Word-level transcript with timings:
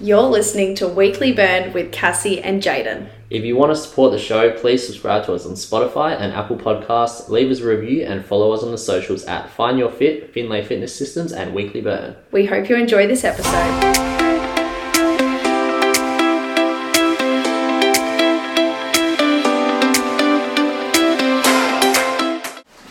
You're 0.00 0.22
listening 0.22 0.76
to 0.76 0.86
Weekly 0.86 1.32
Burn 1.32 1.72
with 1.72 1.90
Cassie 1.90 2.40
and 2.40 2.62
Jayden. 2.62 3.08
If 3.30 3.42
you 3.42 3.56
want 3.56 3.72
to 3.72 3.76
support 3.76 4.12
the 4.12 4.18
show, 4.20 4.52
please 4.52 4.86
subscribe 4.86 5.26
to 5.26 5.34
us 5.34 5.44
on 5.44 5.54
Spotify 5.54 6.16
and 6.16 6.32
Apple 6.32 6.56
Podcasts, 6.56 7.28
leave 7.28 7.50
us 7.50 7.58
a 7.58 7.66
review, 7.66 8.04
and 8.04 8.24
follow 8.24 8.52
us 8.52 8.62
on 8.62 8.70
the 8.70 8.78
socials 8.78 9.24
at 9.24 9.50
Find 9.50 9.76
Your 9.76 9.90
Fit, 9.90 10.32
Finlay 10.32 10.64
Fitness 10.64 10.94
Systems, 10.94 11.32
and 11.32 11.52
Weekly 11.52 11.80
Burn. 11.80 12.14
We 12.30 12.46
hope 12.46 12.68
you 12.68 12.76
enjoy 12.76 13.08
this 13.08 13.24
episode. 13.24 13.48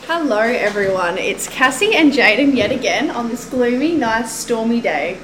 Hello, 0.07 0.41
everyone. 0.41 1.17
It's 1.17 1.47
Cassie 1.47 1.95
and 1.95 2.11
Jayden 2.11 2.53
yet 2.53 2.73
again 2.73 3.09
on 3.11 3.29
this 3.29 3.49
gloomy, 3.49 3.95
nice, 3.95 4.29
stormy 4.33 4.81
day. 4.81 5.17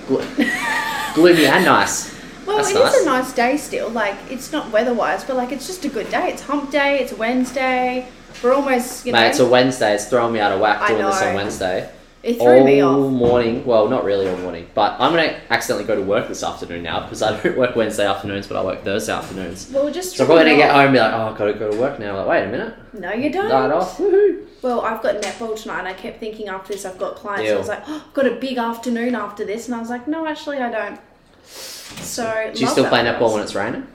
Glo- 1.13 1.23
Gloomy 1.25 1.45
and 1.45 1.65
nice. 1.65 2.13
Well, 2.45 2.57
That's 2.57 2.69
it 2.71 2.75
is 2.77 2.83
nice. 2.83 3.01
a 3.01 3.05
nice 3.05 3.33
day 3.33 3.57
still. 3.57 3.89
Like, 3.89 4.15
it's 4.29 4.51
not 4.51 4.69
weather-wise, 4.71 5.23
but 5.23 5.37
like, 5.37 5.51
it's 5.51 5.65
just 5.67 5.85
a 5.85 5.89
good 5.89 6.09
day. 6.09 6.29
It's 6.29 6.41
Hump 6.41 6.71
Day. 6.71 6.99
It's 6.99 7.13
Wednesday. 7.13 8.07
We're 8.43 8.53
almost, 8.53 9.05
you 9.05 9.13
know, 9.13 9.19
Mate, 9.21 9.29
it's 9.29 9.39
a 9.39 9.45
Wednesday. 9.47 9.93
It's 9.93 10.05
throwing 10.07 10.33
me 10.33 10.39
out 10.39 10.51
of 10.51 10.59
whack 10.59 10.81
I 10.81 10.89
doing 10.89 11.05
this 11.05 11.21
on. 11.21 11.35
Wednesday. 11.35 11.89
It 12.23 12.37
threw 12.37 12.59
all 12.59 12.63
me 12.63 12.81
off. 12.81 13.11
morning. 13.11 13.65
Well, 13.65 13.89
not 13.89 14.05
really 14.05 14.29
all 14.29 14.37
morning, 14.37 14.69
but 14.73 14.93
I'm 14.99 15.11
gonna 15.11 15.39
accidentally 15.49 15.85
go 15.85 15.95
to 15.95 16.01
work 16.01 16.29
this 16.29 16.41
afternoon 16.41 16.81
now 16.83 17.01
because 17.01 17.21
I 17.21 17.39
don't 17.41 17.57
work 17.63 17.75
Wednesday 17.75 18.07
afternoons, 18.07 18.47
but 18.47 18.55
I 18.57 18.63
work 18.63 18.83
Thursday 18.83 19.11
afternoons. 19.13 19.69
Well, 19.71 19.91
just 19.91 20.15
So 20.15 20.23
I'm 20.23 20.27
probably 20.27 20.45
gonna 20.45 20.55
get 20.57 20.71
home 20.71 20.85
and 20.85 20.93
be 20.93 20.99
like, 20.99 21.13
oh, 21.13 21.27
I've 21.27 21.37
got 21.37 21.45
to 21.45 21.53
go 21.53 21.69
to 21.71 21.77
work 21.77 21.99
now. 21.99 22.15
Like, 22.17 22.27
wait 22.27 22.43
a 22.43 22.47
minute, 22.47 22.73
No, 22.93 23.11
you 23.11 23.29
don't. 23.29 23.51
off. 23.51 23.97
Woohoo! 23.97 24.45
Well, 24.61 24.81
I've 24.81 25.01
got 25.03 25.21
netball 25.21 25.61
tonight, 25.61 25.79
and 25.79 25.87
I 25.89 25.93
kept 25.93 26.21
thinking 26.21 26.47
after 26.47 26.71
this 26.71 26.85
I've 26.85 26.97
got 26.97 27.15
clients. 27.15 27.43
Deal. 27.43 27.55
I 27.55 27.59
was 27.59 27.67
like, 27.67 27.83
oh, 27.87 28.03
I've 28.07 28.13
got 28.13 28.25
a 28.25 28.35
big 28.35 28.57
afternoon 28.57 29.15
after 29.15 29.43
this, 29.45 29.67
and 29.67 29.75
I 29.75 29.79
was 29.79 29.89
like, 29.89 30.07
no, 30.07 30.25
actually, 30.25 30.59
I 30.59 30.71
don't. 30.71 30.99
So 31.43 32.51
Do 32.53 32.61
you 32.61 32.67
still 32.67 32.87
play 32.87 33.01
netball 33.01 33.27
us. 33.27 33.33
when 33.33 33.43
it's 33.43 33.55
raining? 33.55 33.87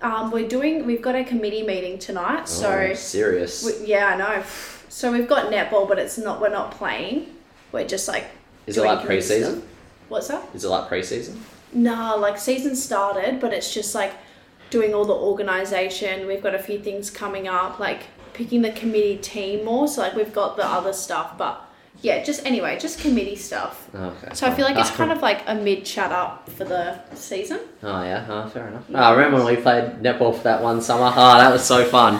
Um, 0.00 0.30
we're 0.30 0.48
doing. 0.48 0.86
We've 0.86 1.02
got 1.02 1.14
a 1.14 1.24
committee 1.24 1.62
meeting 1.62 1.98
tonight, 1.98 2.48
so 2.48 2.70
oh, 2.70 2.94
serious. 2.94 3.62
we, 3.64 3.86
yeah, 3.86 4.06
I 4.06 4.16
know. 4.16 4.42
So 4.88 5.12
we've 5.12 5.28
got 5.28 5.52
netball, 5.52 5.86
but 5.86 5.98
it's 5.98 6.16
not. 6.16 6.40
We're 6.40 6.48
not 6.48 6.70
playing. 6.70 7.26
We're 7.72 7.86
just 7.86 8.08
like. 8.08 8.24
Is 8.66 8.76
it 8.76 8.84
like 8.84 9.04
pre-season? 9.06 9.56
stuff. 9.60 9.68
What's 10.08 10.28
that? 10.28 10.48
Is 10.54 10.64
it 10.64 10.68
like 10.68 10.88
pre-season? 10.88 11.42
No, 11.72 12.16
like 12.16 12.38
season 12.38 12.74
started, 12.76 13.40
but 13.40 13.52
it's 13.52 13.72
just 13.72 13.94
like 13.94 14.12
doing 14.70 14.92
all 14.94 15.04
the 15.04 15.14
organization. 15.14 16.26
We've 16.26 16.42
got 16.42 16.54
a 16.54 16.58
few 16.58 16.78
things 16.78 17.10
coming 17.10 17.48
up, 17.48 17.78
like 17.78 18.04
picking 18.32 18.62
the 18.62 18.72
committee 18.72 19.16
team 19.18 19.64
more. 19.64 19.86
So 19.88 20.02
like 20.02 20.14
we've 20.14 20.32
got 20.32 20.56
the 20.56 20.66
other 20.66 20.92
stuff, 20.92 21.36
but 21.38 21.60
yeah, 22.02 22.22
just 22.24 22.44
anyway, 22.46 22.78
just 22.78 22.98
committee 23.00 23.36
stuff. 23.36 23.88
Oh, 23.94 24.04
okay. 24.22 24.34
So 24.34 24.46
I 24.46 24.54
feel 24.54 24.64
like 24.64 24.76
it's 24.78 24.90
kind 24.90 25.12
of 25.16 25.22
like 25.22 25.42
a 25.46 25.54
mid 25.54 25.84
chat 25.84 26.10
up 26.12 26.48
for 26.50 26.64
the 26.64 26.98
season. 27.14 27.60
Oh 27.82 28.02
yeah, 28.02 28.26
oh, 28.28 28.48
fair 28.48 28.66
enough. 28.68 28.84
Oh, 28.92 28.96
I 28.96 29.10
remember 29.12 29.44
when 29.44 29.54
we 29.54 29.60
played 29.62 29.84
netball 30.02 30.36
for 30.36 30.42
that 30.44 30.62
one 30.62 30.80
summer. 30.82 31.12
Oh, 31.14 31.38
that 31.38 31.52
was 31.52 31.64
so 31.64 31.84
fun. 31.84 32.14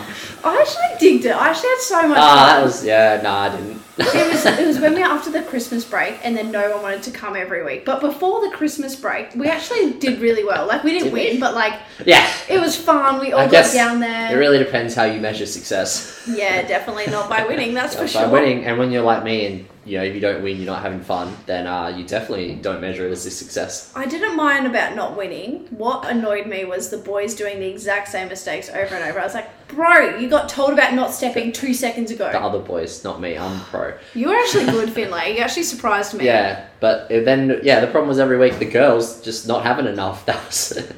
I 0.45 0.59
actually 0.61 0.99
digged 1.01 1.25
it. 1.27 1.31
I 1.35 1.49
actually 1.49 1.71
had 1.71 1.79
so 1.81 2.09
much 2.09 2.19
Ah, 2.21 2.37
fun. 2.37 2.47
that 2.57 2.65
was 2.65 2.85
yeah. 2.85 3.21
No, 3.23 3.31
I 3.31 3.49
didn't. 3.57 3.80
It 4.01 4.33
was 4.33 4.47
it 4.47 4.67
was 4.67 4.79
when 4.79 4.95
we 4.95 5.01
were 5.01 5.07
after 5.07 5.31
the 5.31 5.43
Christmas 5.43 5.85
break, 5.85 6.19
and 6.25 6.37
then 6.37 6.51
no 6.51 6.71
one 6.73 6.83
wanted 6.83 7.03
to 7.05 7.11
come 7.11 7.37
every 7.37 7.65
week. 7.65 7.85
But 7.85 8.01
before 8.01 8.49
the 8.49 8.55
Christmas 8.55 8.97
break, 8.97 9.35
we 9.35 9.47
actually 9.49 9.93
did 9.95 10.21
really 10.21 10.45
well. 10.45 10.67
Like 10.67 10.85
we 10.85 10.93
didn't 10.93 11.07
Did 11.07 11.13
we? 11.13 11.31
win, 11.31 11.41
but 11.41 11.55
like 11.55 11.79
yeah. 12.07 12.29
it 12.49 12.61
was 12.61 12.77
fun. 12.77 13.21
We 13.21 13.33
all 13.33 13.41
I 13.41 13.49
got 13.49 13.73
down 13.73 14.01
there. 14.01 14.35
It 14.35 14.39
really 14.39 14.59
depends 14.59 14.95
how 14.95 15.05
you 15.05 15.21
measure 15.21 15.47
success. 15.47 16.29
Yeah, 16.29 16.63
definitely 16.67 17.07
not 17.07 17.29
by 17.29 17.47
winning, 17.47 17.75
that's 17.75 17.95
for 17.99 18.09
sure. 18.09 18.23
By 18.23 18.29
winning, 18.29 18.65
and 18.65 18.79
when 18.79 18.91
you're 18.91 19.03
like 19.03 19.25
me, 19.25 19.47
and 19.47 19.67
you 19.91 19.99
know 19.99 20.05
if 20.05 20.15
you 20.15 20.21
don't 20.21 20.43
win, 20.43 20.57
you're 20.57 20.67
not 20.67 20.83
having 20.83 21.01
fun. 21.01 21.37
Then 21.47 21.67
uh, 21.67 21.89
you 21.89 22.05
definitely 22.07 22.55
don't 22.55 22.81
measure 22.81 23.09
it 23.09 23.11
as 23.11 23.27
a 23.27 23.31
success. 23.31 23.93
I 23.97 24.07
didn't 24.07 24.37
mind 24.37 24.67
about 24.67 24.95
not 24.95 25.17
winning. 25.17 25.67
What 25.71 26.09
annoyed 26.09 26.47
me 26.47 26.65
was 26.65 26.91
the 26.91 26.99
boys 26.99 27.35
doing 27.35 27.59
the 27.59 27.67
exact 27.67 28.09
same 28.09 28.29
mistakes 28.29 28.69
over 28.71 28.95
and 28.95 29.05
over. 29.05 29.19
I 29.19 29.25
was 29.25 29.35
like, 29.35 29.51
bro, 29.67 30.17
you 30.19 30.29
got 30.29 30.49
told 30.49 30.73
about 30.73 30.95
not 30.95 31.13
stepping 31.13 31.51
two 31.51 31.75
seconds 31.75 32.13
ago. 32.13 32.31
The 32.31 32.41
other 32.41 32.61
boys, 32.61 33.03
not 33.03 33.21
me. 33.21 33.37
I'm 33.37 33.61
pro. 33.63 33.95
You 34.15 34.29
were 34.29 34.37
actually 34.37 34.67
good, 34.67 34.93
Finlay. 34.93 35.35
You 35.35 35.41
actually 35.41 35.65
surprised 35.65 36.15
me. 36.15 36.25
Yeah, 36.25 36.69
but 36.79 37.09
then 37.09 37.61
yeah, 37.65 37.81
the 37.81 37.89
problem 37.89 38.09
was 38.09 38.21
every 38.21 38.39
week 38.39 38.61
the 38.61 38.71
girls 38.71 39.21
just 39.23 39.49
not 39.49 39.65
having 39.65 39.87
enough. 39.87 40.25
That 40.31 40.47
was. 40.47 40.89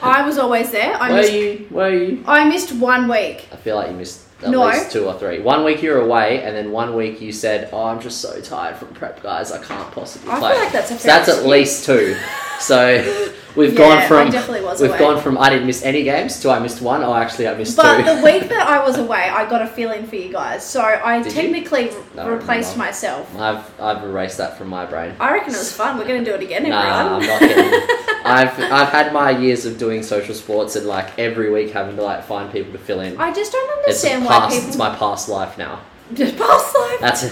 I 0.00 0.26
was 0.26 0.38
always 0.38 0.70
there. 0.70 0.94
I 0.94 1.10
were 1.10 1.16
missed, 1.16 1.32
you? 1.32 1.66
Were 1.70 1.90
you? 1.90 2.24
I 2.26 2.48
missed 2.48 2.72
one 2.72 3.08
week. 3.08 3.48
I 3.52 3.56
feel 3.56 3.76
like 3.76 3.90
you 3.90 3.96
missed 3.96 4.29
at 4.42 4.50
No. 4.50 4.64
least 4.66 4.90
two 4.92 5.06
or 5.06 5.14
three. 5.18 5.40
One 5.40 5.64
week 5.64 5.82
you 5.82 5.90
were 5.92 6.00
away, 6.00 6.42
and 6.42 6.56
then 6.56 6.70
one 6.72 6.94
week 6.94 7.20
you 7.20 7.32
said, 7.32 7.68
"Oh, 7.72 7.84
I'm 7.84 8.00
just 8.00 8.20
so 8.20 8.40
tired 8.40 8.76
from 8.76 8.88
prep, 8.88 9.22
guys. 9.22 9.52
I 9.52 9.58
can't 9.62 9.90
possibly 9.92 10.30
I 10.30 10.38
play." 10.38 10.52
feel 10.52 10.60
like 10.64 10.72
that's 10.72 10.90
a 10.90 10.98
so 10.98 11.06
that's 11.08 11.28
at 11.28 11.46
least 11.46 11.84
two. 11.86 12.16
So 12.60 13.32
we've 13.56 13.72
Yeah, 13.72 13.78
gone 13.78 13.98
I 13.98 14.06
from 14.06 14.30
definitely 14.30 14.62
was 14.64 14.80
we've 14.80 14.90
away. 14.90 14.98
gone 14.98 15.20
from 15.22 15.38
I 15.38 15.48
didn't 15.50 15.66
miss 15.66 15.82
any 15.82 16.02
games 16.02 16.40
to 16.40 16.50
I 16.50 16.58
missed 16.58 16.80
one. 16.82 17.02
Oh, 17.02 17.14
actually, 17.14 17.48
I 17.48 17.54
missed 17.54 17.76
But 17.76 17.98
two. 17.98 18.14
the 18.16 18.22
week 18.22 18.48
that 18.54 18.66
I 18.66 18.84
was 18.86 18.98
away, 18.98 19.28
I 19.30 19.48
got 19.48 19.62
a 19.62 19.66
feeling 19.66 20.06
for 20.06 20.16
you 20.16 20.30
guys. 20.32 20.64
So 20.64 20.80
I 20.82 21.22
Did 21.22 21.32
technically 21.32 21.90
No, 22.14 22.28
replaced 22.28 22.76
myself. 22.76 23.34
I've 23.38 23.80
I've 23.80 24.04
erased 24.04 24.38
that 24.38 24.58
from 24.58 24.68
my 24.68 24.84
brain. 24.86 25.14
I 25.18 25.32
reckon 25.32 25.54
it 25.54 25.58
was 25.58 25.72
fun. 25.72 25.98
We're 25.98 26.06
going 26.06 26.24
to 26.24 26.30
do 26.30 26.34
it 26.36 26.42
again, 26.42 26.68
Nah, 26.68 26.80
everyone. 26.80 27.22
I'm 27.22 27.26
not 27.28 27.40
kidding. 27.40 27.96
I've 28.24 28.58
I've 28.72 28.88
had 28.90 29.12
my 29.14 29.30
years 29.30 29.64
of 29.64 29.78
doing 29.78 30.02
social 30.02 30.34
sports 30.34 30.76
and 30.76 30.86
like 30.86 31.18
every 31.18 31.50
week 31.50 31.70
having 31.72 31.96
to 31.96 32.02
like 32.02 32.22
find 32.24 32.52
people 32.52 32.72
to 32.72 32.78
fill 32.78 33.00
in. 33.00 33.18
I 33.18 33.32
just 33.32 33.50
don't 33.52 33.70
It's 33.86 34.04
understand 34.04 34.24
why 34.26 34.32
past. 34.40 34.54
people 34.54 34.68
It's 34.68 34.76
my 34.76 34.94
past 34.94 35.28
life 35.30 35.56
now. 35.56 35.80
Just 36.14 36.36
past 36.36 36.74
life. 36.76 37.00
That's 37.00 37.22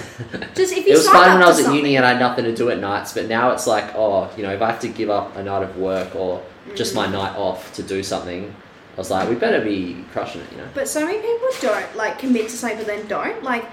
Just 0.54 0.72
if 0.72 0.86
you. 0.86 0.92
it 0.92 0.96
was 0.96 1.08
fun 1.08 1.34
when 1.34 1.42
I 1.42 1.46
was 1.46 1.58
at 1.58 1.64
something- 1.64 1.76
uni 1.84 1.96
and 1.96 2.04
I 2.06 2.10
had 2.10 2.20
nothing 2.20 2.44
to 2.44 2.54
do 2.54 2.70
at 2.70 2.78
nights, 2.78 3.12
but 3.12 3.26
now 3.28 3.50
it's 3.52 3.66
like, 3.66 3.94
oh, 3.94 4.30
you 4.36 4.42
know, 4.42 4.52
if 4.52 4.62
I 4.62 4.70
have 4.70 4.80
to 4.80 4.88
give 4.88 5.10
up 5.10 5.36
a 5.36 5.42
night 5.42 5.62
of 5.62 5.76
work 5.76 6.14
or 6.16 6.42
just 6.74 6.92
Mm. 6.92 6.96
my 6.96 7.06
night 7.08 7.36
off 7.36 7.72
to 7.74 7.82
do 7.82 8.02
something, 8.02 8.54
I 8.94 8.96
was 9.00 9.10
like, 9.10 9.28
we 9.28 9.34
better 9.36 9.60
be 9.60 10.04
crushing 10.12 10.40
it, 10.40 10.48
you 10.52 10.58
know. 10.58 10.68
But 10.74 10.88
so 10.88 11.04
many 11.06 11.18
people 11.18 11.48
don't 11.60 11.96
like 11.96 12.18
commit 12.18 12.48
to 12.48 12.56
something, 12.56 12.78
but 12.78 12.86
then 12.86 13.06
don't. 13.06 13.42
Like 13.44 13.64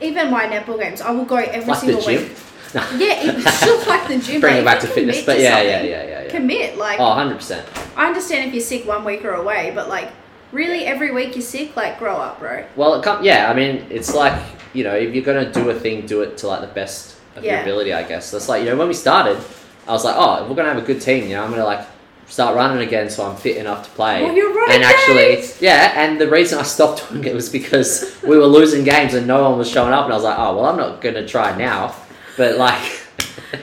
even 0.00 0.30
my 0.30 0.44
netball 0.46 0.78
games, 0.80 1.00
I 1.00 1.10
will 1.10 1.24
go 1.26 1.36
every 1.36 1.60
Like 1.68 1.80
the 1.80 1.86
single 1.86 2.02
gym. 2.02 2.22
week. 2.22 2.32
Yeah, 2.72 3.32
it's 3.34 3.54
still 3.54 3.78
like 3.88 4.08
the 4.08 4.18
gym. 4.18 4.40
Bring 4.40 4.56
it 4.58 4.64
back 4.64 4.80
to 4.80 4.86
fitness, 4.86 5.24
but 5.26 5.34
to 5.34 5.42
yeah, 5.42 5.60
yeah, 5.60 5.82
yeah, 5.82 6.02
yeah, 6.04 6.22
yeah. 6.22 6.28
Commit. 6.30 6.78
Like 6.78 6.98
Oh, 7.00 7.08
100 7.08 7.34
percent. 7.36 7.66
I 7.96 8.06
understand 8.06 8.46
if 8.48 8.54
you're 8.54 8.62
sick 8.62 8.86
one 8.86 9.04
week 9.04 9.24
or 9.24 9.32
away, 9.34 9.72
but 9.74 9.88
like 9.88 10.08
really 10.52 10.84
every 10.86 11.10
week 11.10 11.34
you're 11.34 11.42
sick. 11.42 11.76
Like 11.76 11.98
grow 11.98 12.16
up, 12.16 12.40
bro. 12.40 12.64
Well, 12.76 12.94
it 12.94 13.04
come, 13.04 13.24
yeah, 13.24 13.50
I 13.50 13.54
mean, 13.54 13.86
it's 13.90 14.14
like 14.14 14.40
you 14.72 14.84
know, 14.84 14.94
if 14.94 15.14
you're 15.14 15.24
gonna 15.24 15.52
do 15.52 15.70
a 15.70 15.74
thing, 15.74 16.06
do 16.06 16.22
it 16.22 16.36
to 16.38 16.48
like 16.48 16.60
the 16.60 16.68
best 16.68 17.16
of 17.36 17.44
your 17.44 17.60
ability, 17.60 17.92
I 17.92 18.02
guess. 18.02 18.30
That's 18.30 18.48
like 18.48 18.62
you 18.62 18.70
know, 18.70 18.76
when 18.76 18.88
we 18.88 18.94
started, 18.94 19.42
I 19.86 19.92
was 19.92 20.04
like, 20.04 20.16
oh, 20.16 20.42
if 20.42 20.48
we're 20.48 20.56
gonna 20.56 20.72
have 20.72 20.82
a 20.82 20.86
good 20.86 21.00
team, 21.00 21.24
you 21.24 21.36
know, 21.36 21.44
I'm 21.44 21.50
gonna 21.50 21.64
like 21.64 21.86
start 22.26 22.54
running 22.54 22.86
again, 22.86 23.10
so 23.10 23.26
I'm 23.28 23.36
fit 23.36 23.56
enough 23.56 23.84
to 23.84 23.90
play. 23.90 24.22
Well, 24.22 24.34
you're 24.34 24.54
running 24.54 24.76
and 24.76 24.84
actually, 24.84 25.42
yeah, 25.60 25.92
and 25.96 26.20
the 26.20 26.28
reason 26.30 26.58
I 26.58 26.62
stopped 26.62 27.08
doing 27.10 27.24
it 27.24 27.34
was 27.34 27.48
because 27.48 28.16
we 28.22 28.38
were 28.38 28.46
losing 28.46 28.84
games 28.84 29.14
and 29.14 29.26
no 29.26 29.48
one 29.48 29.58
was 29.58 29.68
showing 29.68 29.92
up, 29.92 30.04
and 30.04 30.12
I 30.12 30.16
was 30.16 30.24
like, 30.24 30.38
oh, 30.38 30.56
well, 30.56 30.66
I'm 30.66 30.76
not 30.76 31.00
gonna 31.00 31.26
try 31.26 31.56
now, 31.56 31.94
but 32.36 32.56
like. 32.56 32.98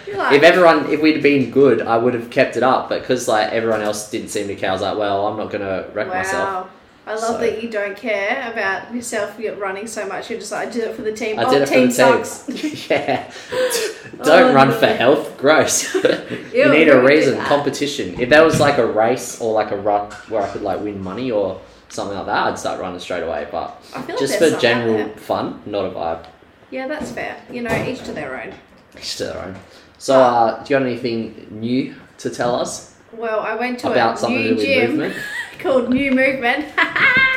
You're 0.06 0.18
like, 0.18 0.34
if 0.34 0.44
everyone, 0.44 0.90
if 0.92 1.02
we'd 1.02 1.24
been 1.24 1.50
good, 1.50 1.82
I 1.82 1.98
would 1.98 2.14
have 2.14 2.30
kept 2.30 2.58
it 2.58 2.64
up. 2.64 2.90
But 2.90 3.02
because 3.02 3.28
like 3.28 3.54
everyone 3.54 3.82
else 3.82 4.12
didn't 4.12 4.30
seem 4.30 4.48
to 4.48 4.56
care, 4.56 4.70
I 4.70 4.74
was 4.74 4.82
like, 4.82 4.98
well, 4.98 5.28
I'm 5.28 5.38
not 5.38 5.50
gonna 5.50 5.88
wreck 5.94 6.10
wow. 6.10 6.70
I 7.08 7.12
love 7.12 7.20
So- 7.20 7.38
that 7.40 7.64
you 7.64 7.70
don't 7.70 7.96
care 7.96 8.52
about 8.52 8.94
yourself 8.94 9.40
you're 9.40 9.56
running 9.56 9.88
so 9.88 10.06
much. 10.08 10.30
You're 10.30 10.40
just 10.40 10.52
like, 10.52 10.68
I 10.68 10.72
did 10.72 10.84
it 10.90 10.96
for 10.96 11.02
the 11.04 11.14
team. 11.14 11.40
I 11.40 11.46
oh, 11.46 11.52
did 11.52 11.62
it 11.64 11.68
for 11.68 11.74
team 11.74 11.88
the 11.90 11.94
team. 11.94 12.24
sucks. 12.24 12.90
yeah. 12.90 13.32
Don't 14.24 14.52
Oh, 14.52 14.54
run 14.54 14.70
no. 14.70 14.80
for 14.80 14.88
health. 14.88 15.38
Gross. 15.38 15.94
you 15.96 16.46
Ew, 16.54 16.70
need 16.72 16.90
a 16.90 17.02
reason. 17.02 17.40
Competition. 17.42 18.20
If 18.20 18.30
there 18.30 18.44
was 18.44 18.60
like 18.60 18.78
a 18.78 18.86
race 18.86 19.40
or 19.40 19.54
like 19.54 19.72
a 19.72 19.78
run 19.78 20.12
where 20.30 20.42
I 20.42 20.50
could 20.50 20.64
like 20.64 20.82
win 20.82 21.02
money 21.04 21.30
or 21.32 21.62
something 21.90 22.18
like 22.18 22.26
that, 22.26 22.48
I'd 22.48 22.60
start 22.60 22.80
running 22.82 23.00
straight 23.00 23.24
away. 23.24 23.48
But 23.52 23.80
like 23.96 24.18
just 24.20 24.38
for 24.40 24.50
general 24.60 25.08
fun, 25.18 25.62
not 25.66 25.86
a 25.86 25.90
vibe. 25.92 26.26
Yeah, 26.72 26.88
that's 26.88 27.12
fair. 27.12 27.38
You 27.52 27.62
know, 27.62 27.86
each 27.86 28.04
to 28.06 28.12
their 28.12 28.42
own. 28.42 28.54
Each 28.98 29.16
to 29.18 29.26
their 29.26 29.38
own. 29.46 29.56
So, 30.00 30.20
uh, 30.20 30.64
do 30.64 30.74
you 30.74 30.80
got 30.80 30.86
anything 30.86 31.48
new 31.52 31.96
to 32.20 32.30
tell 32.30 32.56
us 32.56 32.96
Well, 33.14 33.40
I 33.40 33.56
went 33.56 33.80
to 33.80 33.92
about 33.92 34.16
a 34.16 34.20
something 34.20 34.44
to 34.44 34.44
new 34.44 34.50
do 34.50 34.56
with 34.58 34.66
gym 34.66 34.90
movement? 34.98 35.16
Called 35.60 35.90
New 35.90 36.12
Movement. 36.12 36.66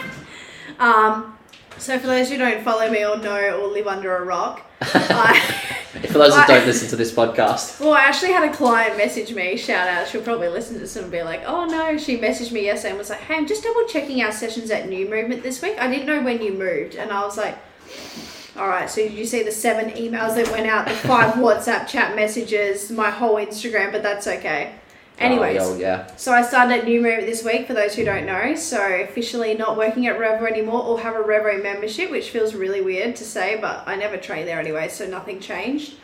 um, 0.79 1.39
so 1.79 1.99
for 1.99 2.07
those 2.07 2.31
who 2.31 2.39
don't 2.39 2.63
follow 2.63 2.91
me 2.91 3.05
or 3.05 3.17
know 3.19 3.61
or 3.61 3.67
live 3.69 3.87
under 3.87 4.17
a 4.17 4.25
rock, 4.25 4.63
I, 4.81 5.67
For 5.91 6.19
those 6.19 6.35
who 6.35 6.47
don't 6.47 6.67
listen 6.67 6.89
to 6.91 6.97
this 6.97 7.13
podcast, 7.13 7.81
well, 7.81 7.93
I 7.93 8.03
actually 8.03 8.33
had 8.33 8.49
a 8.49 8.55
client 8.55 8.97
message 8.97 9.35
me. 9.35 9.57
Shout 9.57 9.89
out, 9.89 10.07
she'll 10.07 10.23
probably 10.23 10.49
listen 10.49 10.75
to 10.75 10.81
this 10.81 10.95
and 10.95 11.11
be 11.11 11.23
like, 11.23 11.43
"Oh 11.45 11.65
no!" 11.67 11.99
She 11.99 12.17
messaged 12.17 12.53
me 12.53 12.65
yesterday 12.65 12.91
and 12.91 12.99
was 12.99 13.11
like, 13.11 13.21
"Hey, 13.21 13.35
I'm 13.35 13.47
just 13.47 13.65
double 13.65 13.85
checking 13.87 14.23
our 14.23 14.31
sessions 14.31 14.71
at 14.71 14.89
New 14.89 15.09
Movement 15.09 15.43
this 15.43 15.61
week. 15.61 15.77
I 15.81 15.89
didn't 15.89 16.07
know 16.07 16.23
when 16.23 16.41
you 16.43 16.53
moved," 16.53 16.95
and 16.95 17.11
I 17.11 17.25
was 17.25 17.37
like. 17.37 17.59
All 18.57 18.69
right, 18.69 18.91
so 18.91 19.01
did 19.01 19.13
you 19.13 19.25
see 19.25 19.43
the 19.43 19.53
seven 19.53 19.91
emails 19.93 20.35
that 20.35 20.51
went 20.51 20.67
out, 20.67 20.87
the 20.87 20.93
five 20.93 21.35
WhatsApp 21.37 21.87
chat 21.87 22.17
messages, 22.17 22.91
my 22.91 23.09
whole 23.09 23.37
Instagram, 23.37 23.93
but 23.93 24.03
that's 24.03 24.27
okay. 24.27 24.75
Anyways, 25.21 25.61
oh, 25.61 25.77
yeah, 25.77 26.15
So 26.17 26.33
I 26.33 26.43
started 26.43 26.79
at 26.79 26.85
New 26.87 27.01
Movement 27.03 27.27
this 27.27 27.45
week 27.45 27.67
for 27.67 27.75
those 27.75 27.95
who 27.95 28.05
don't 28.05 28.25
know. 28.25 28.55
So 28.55 28.81
officially 29.03 29.55
not 29.55 29.77
working 29.77 30.07
at 30.07 30.19
Revo 30.19 30.51
anymore 30.51 30.83
or 30.83 30.99
have 31.01 31.15
a 31.15 31.23
Revo 31.23 31.63
membership, 31.63 32.11
which 32.11 32.31
feels 32.31 32.55
really 32.55 32.81
weird 32.81 33.17
to 33.17 33.25
say, 33.25 33.59
but 33.61 33.85
I 33.87 33.97
never 33.97 34.17
trained 34.17 34.49
there 34.49 34.59
anyway, 34.59 34.89
so 34.89 35.07
nothing 35.07 35.39
changed. 35.39 35.95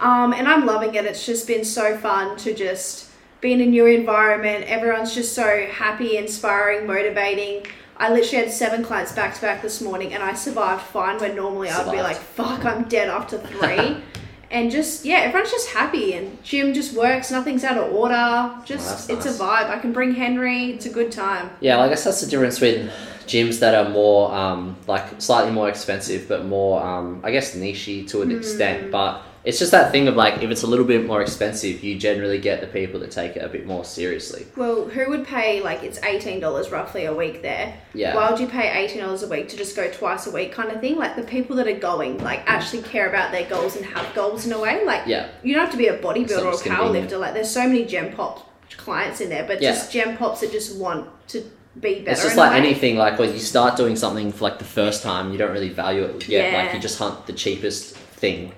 Um, 0.00 0.34
and 0.34 0.46
I'm 0.46 0.66
loving 0.66 0.94
it. 0.94 1.06
It's 1.06 1.24
just 1.24 1.46
been 1.46 1.64
so 1.64 1.96
fun 1.96 2.36
to 2.38 2.54
just 2.54 3.06
be 3.06 3.16
be 3.40 3.52
in 3.52 3.60
a 3.60 3.66
new 3.66 3.86
environment. 3.86 4.64
Everyone's 4.66 5.14
just 5.14 5.34
so 5.34 5.66
happy, 5.70 6.16
inspiring, 6.16 6.86
motivating. 6.86 7.66
I 7.98 8.10
literally 8.10 8.44
had 8.44 8.52
seven 8.52 8.82
clients 8.82 9.12
back 9.12 9.34
to 9.34 9.40
back 9.40 9.62
this 9.62 9.80
morning, 9.80 10.12
and 10.14 10.22
I 10.22 10.34
survived 10.34 10.82
fine. 10.82 11.18
When 11.18 11.36
normally 11.36 11.70
I'd 11.70 11.90
be 11.90 12.02
like, 12.02 12.16
"Fuck, 12.16 12.64
I'm 12.64 12.84
dead 12.84 13.08
after 13.08 13.38
three. 13.38 14.02
and 14.50 14.70
just 14.70 15.04
yeah, 15.04 15.18
everyone's 15.18 15.50
just 15.50 15.68
happy, 15.70 16.12
and 16.14 16.42
gym 16.44 16.72
just 16.74 16.94
works. 16.94 17.30
Nothing's 17.30 17.64
out 17.64 17.78
of 17.78 17.92
order. 17.92 18.54
Just 18.64 19.10
it's 19.10 19.24
nice. 19.24 19.38
a 19.40 19.42
vibe. 19.42 19.70
I 19.70 19.78
can 19.78 19.92
bring 19.92 20.14
Henry. 20.14 20.70
It's 20.72 20.86
a 20.86 20.90
good 20.90 21.10
time. 21.12 21.50
Yeah, 21.60 21.80
I 21.80 21.88
guess 21.88 22.04
that's 22.04 22.20
the 22.20 22.26
difference 22.30 22.60
with 22.60 22.90
gyms 23.26 23.58
that 23.58 23.74
are 23.74 23.90
more 23.90 24.32
um, 24.32 24.76
like 24.86 25.20
slightly 25.20 25.50
more 25.52 25.68
expensive, 25.68 26.28
but 26.28 26.44
more 26.44 26.80
um, 26.82 27.20
I 27.24 27.30
guess 27.32 27.56
nichey 27.56 28.06
to 28.10 28.22
an 28.22 28.30
Hmm. 28.30 28.36
extent. 28.38 28.90
But 28.90 29.22
it's 29.46 29.58
just 29.60 29.70
that 29.70 29.92
thing 29.92 30.08
of 30.08 30.16
like 30.16 30.42
if 30.42 30.50
it's 30.50 30.62
a 30.64 30.66
little 30.66 30.84
bit 30.84 31.06
more 31.06 31.22
expensive, 31.22 31.82
you 31.82 31.96
generally 31.96 32.38
get 32.38 32.60
the 32.60 32.66
people 32.66 32.98
that 33.00 33.10
take 33.12 33.36
it 33.36 33.44
a 33.44 33.48
bit 33.48 33.64
more 33.64 33.84
seriously. 33.84 34.44
Well, 34.56 34.88
who 34.88 35.08
would 35.08 35.24
pay 35.24 35.62
like 35.62 35.82
it's 35.84 36.02
eighteen 36.02 36.40
dollars 36.40 36.70
roughly 36.70 37.04
a 37.04 37.14
week 37.14 37.42
there? 37.42 37.78
Yeah. 37.94 38.14
Why 38.16 38.28
would 38.30 38.40
you 38.40 38.48
pay 38.48 38.68
eighteen 38.76 39.00
dollars 39.02 39.22
a 39.22 39.28
week 39.28 39.48
to 39.50 39.56
just 39.56 39.76
go 39.76 39.90
twice 39.90 40.26
a 40.26 40.32
week 40.32 40.52
kind 40.52 40.70
of 40.72 40.80
thing? 40.80 40.96
Like 40.96 41.14
the 41.16 41.22
people 41.22 41.54
that 41.56 41.68
are 41.68 41.78
going 41.78 42.18
like 42.18 42.42
actually 42.46 42.82
care 42.82 43.08
about 43.08 43.30
their 43.30 43.48
goals 43.48 43.76
and 43.76 43.84
have 43.86 44.12
goals 44.14 44.44
in 44.46 44.52
a 44.52 44.58
way. 44.60 44.84
Like 44.84 45.06
Yeah. 45.06 45.28
you 45.44 45.54
don't 45.54 45.62
have 45.64 45.72
to 45.72 45.78
be 45.78 45.86
a 45.86 45.98
bodybuilder 45.98 46.44
or 46.44 46.50
a 46.50 46.56
powerlifter. 46.56 47.18
Like 47.18 47.32
there's 47.34 47.50
so 47.50 47.66
many 47.66 47.84
gen 47.84 48.12
pop 48.14 48.50
clients 48.76 49.20
in 49.20 49.28
there, 49.30 49.44
but 49.46 49.62
Yeah. 49.62 49.70
just 49.72 49.92
gen 49.92 50.16
pops 50.16 50.40
that 50.40 50.50
just 50.50 50.76
want 50.76 51.08
to 51.28 51.44
be 51.80 52.00
better. 52.00 52.10
It's 52.10 52.22
just 52.24 52.36
like 52.36 52.52
anything, 52.52 52.96
like 52.96 53.16
when 53.18 53.32
you 53.32 53.38
start 53.38 53.76
doing 53.76 53.94
something 53.96 54.32
for 54.32 54.42
like 54.44 54.58
the 54.58 54.64
first 54.64 55.02
time, 55.04 55.30
you 55.30 55.38
don't 55.38 55.52
really 55.52 55.68
value 55.68 56.02
it 56.02 56.28
yet. 56.28 56.52
Yeah. 56.52 56.58
Like 56.64 56.74
you 56.74 56.80
just 56.80 56.98
hunt 56.98 57.26
the 57.26 57.32
cheapest 57.32 57.94
thing, 57.96 58.52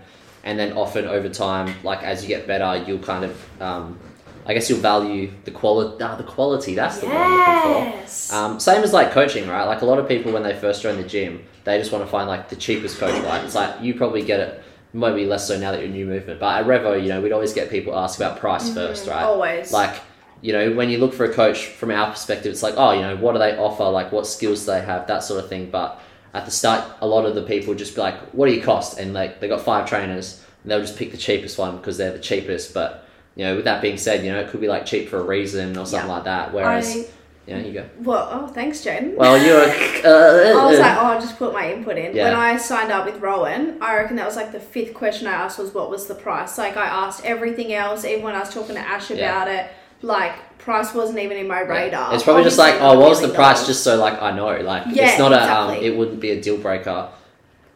and 0.45 0.59
then 0.59 0.73
often 0.73 1.07
over 1.07 1.29
time, 1.29 1.75
like 1.83 2.03
as 2.03 2.23
you 2.23 2.29
get 2.29 2.47
better, 2.47 2.85
you'll 2.85 2.99
kind 2.99 3.25
of, 3.25 3.63
um, 3.63 3.99
I 4.47 4.55
guess 4.55 4.71
you'll 4.71 4.81
value 4.81 5.31
the 5.45 5.51
quality. 5.51 6.03
Ah, 6.03 6.17
the 6.17 6.25
quality. 6.25 6.75
That's 6.75 6.99
the 6.99 7.07
word 7.07 7.17
I'm 7.17 7.31
looking 7.31 7.63
for. 7.63 7.99
Yes. 7.99 8.33
Um, 8.33 8.59
same 8.61 8.83
as 8.83 8.93
like 8.93 9.11
coaching, 9.11 9.49
right? 9.49 9.65
Like 9.65 9.83
a 9.83 9.85
lot 9.85 9.99
of 9.99 10.09
people 10.09 10.33
when 10.33 10.43
they 10.43 10.55
first 10.55 10.83
join 10.83 10.97
the 10.97 11.07
gym, 11.07 11.45
they 11.65 11.79
just 11.79 11.93
want 11.93 12.05
to 12.05 12.11
find 12.11 12.29
like 12.29 12.49
the 12.49 12.57
cheapest 12.57 12.99
coach, 12.99 13.23
right? 13.25 13.45
It's 13.45 13.55
like 13.55 13.83
you 13.83 13.95
probably 13.95 14.25
get 14.25 14.41
it. 14.41 14.63
Maybe 14.95 15.27
less 15.27 15.47
so 15.47 15.59
now 15.59 15.73
that 15.73 15.81
you're 15.81 15.91
a 15.91 15.93
new 15.93 16.07
movement, 16.07 16.41
but 16.41 16.63
at 16.63 16.67
Revo, 16.67 17.01
you 17.01 17.11
know, 17.11 17.21
we'd 17.21 17.31
always 17.31 17.53
get 17.53 17.69
people 17.69 17.95
ask 17.95 18.19
about 18.19 18.39
price 18.39 18.73
first, 18.73 19.07
right? 19.07 19.23
Always. 19.23 19.71
Like, 19.71 20.01
you 20.41 20.55
know, 20.55 20.73
when 20.73 20.89
you 20.89 20.97
look 20.97 21.13
for 21.13 21.27
a 21.27 21.33
coach 21.33 21.67
from 21.67 21.91
our 21.91 22.11
perspective, 22.11 22.51
it's 22.51 22.63
like, 22.63 22.73
oh, 22.79 22.93
you 22.93 23.03
know, 23.03 23.15
what 23.15 23.33
do 23.33 23.39
they 23.39 23.55
offer? 23.59 23.85
Like, 23.85 24.13
what 24.13 24.27
skills 24.27 24.61
do 24.61 24.73
they 24.73 24.81
have? 24.81 25.07
That 25.07 25.23
sort 25.25 25.45
of 25.45 25.51
thing. 25.51 25.69
But 25.71 26.01
at 26.35 26.45
the 26.45 26.51
start, 26.51 26.85
a 27.01 27.07
lot 27.07 27.25
of 27.27 27.35
the 27.35 27.43
people 27.43 27.75
just 27.75 27.95
be 27.95 28.01
like, 28.01 28.19
what 28.33 28.47
do 28.49 28.53
you 28.55 28.63
cost? 28.63 28.99
And 28.99 29.13
like, 29.15 29.41
they 29.41 29.49
got 29.49 29.61
five 29.63 29.89
trainers, 29.89 30.45
and 30.63 30.71
they'll 30.71 30.81
just 30.81 30.97
pick 30.97 31.11
the 31.11 31.17
cheapest 31.17 31.59
one 31.59 31.77
because 31.79 31.97
they're 31.97 32.13
the 32.13 32.19
cheapest. 32.19 32.75
But 32.75 33.05
you 33.35 33.45
know, 33.45 33.57
with 33.57 33.65
that 33.65 33.81
being 33.83 33.97
said, 33.99 34.25
you 34.25 34.33
know, 34.33 34.41
it 34.41 34.49
could 34.51 34.61
be 34.61 34.69
like 34.69 34.85
cheap 34.87 35.09
for 35.09 35.19
a 35.19 35.23
reason 35.25 35.77
or 35.79 35.87
something 35.87 36.09
Yeah. 36.09 36.15
like 36.15 36.25
that. 36.25 36.53
Whereas, 36.53 36.91
I 36.97 37.05
you 37.47 37.55
know, 37.57 37.67
you 37.67 37.73
go. 37.73 37.89
well, 38.01 38.29
oh 38.31 38.47
thanks, 38.49 38.83
Jen. 38.85 39.15
Well, 39.17 39.37
you're. 39.43 39.69
Uh, 39.99 40.55
I 40.57 40.65
was 40.67 40.79
like, 40.79 40.97
oh, 40.97 41.01
I'll 41.07 41.21
just 41.21 41.37
put 41.39 41.53
my 41.53 41.73
input 41.73 41.99
in. 41.99 42.15
Yeah. 42.15 42.25
When 42.25 42.35
I 42.35 42.57
signed 42.57 42.93
up 42.93 43.05
with 43.05 43.21
Rowan, 43.21 43.79
I 43.83 43.97
reckon 43.97 44.15
that 44.17 44.27
was 44.27 44.37
like 44.37 44.53
the 44.53 44.61
fifth 44.61 44.95
question 44.95 45.27
I 45.27 45.33
asked 45.33 45.59
was 45.59 45.75
what 45.75 45.91
was 45.91 46.07
the 46.07 46.15
price? 46.15 46.57
Like 46.57 46.77
I 46.77 46.87
asked 46.87 47.25
everything 47.25 47.73
else, 47.73 48.05
even 48.05 48.23
when 48.23 48.37
I 48.37 48.41
was 48.41 48.55
talking 48.55 48.77
to 48.77 48.81
Ash 48.81 49.11
Yeah. 49.11 49.17
about 49.17 49.49
it, 49.49 49.71
like 50.03 50.59
price 50.59 50.95
wasn't 50.95 51.19
even 51.19 51.37
in 51.37 51.49
my 51.49 51.61
radar. 51.61 52.15
It's 52.15 52.23
probably 52.23 52.45
just 52.45 52.59
like, 52.59 52.75
oh, 52.81 52.99
what 52.99 53.09
was 53.09 53.21
the 53.21 53.31
price? 53.31 53.67
Just 53.67 53.83
so 53.83 53.97
like 53.97 54.21
I 54.21 54.33
know, 54.37 54.57
like 54.61 54.85
Yeah, 54.91 55.11
it's 55.11 55.19
not 55.19 55.33
a, 55.33 55.53
um, 55.53 55.75
it 55.75 55.97
wouldn't 55.97 56.21
be 56.21 56.31
a 56.31 56.41
deal 56.41 56.59
breaker. 56.59 57.11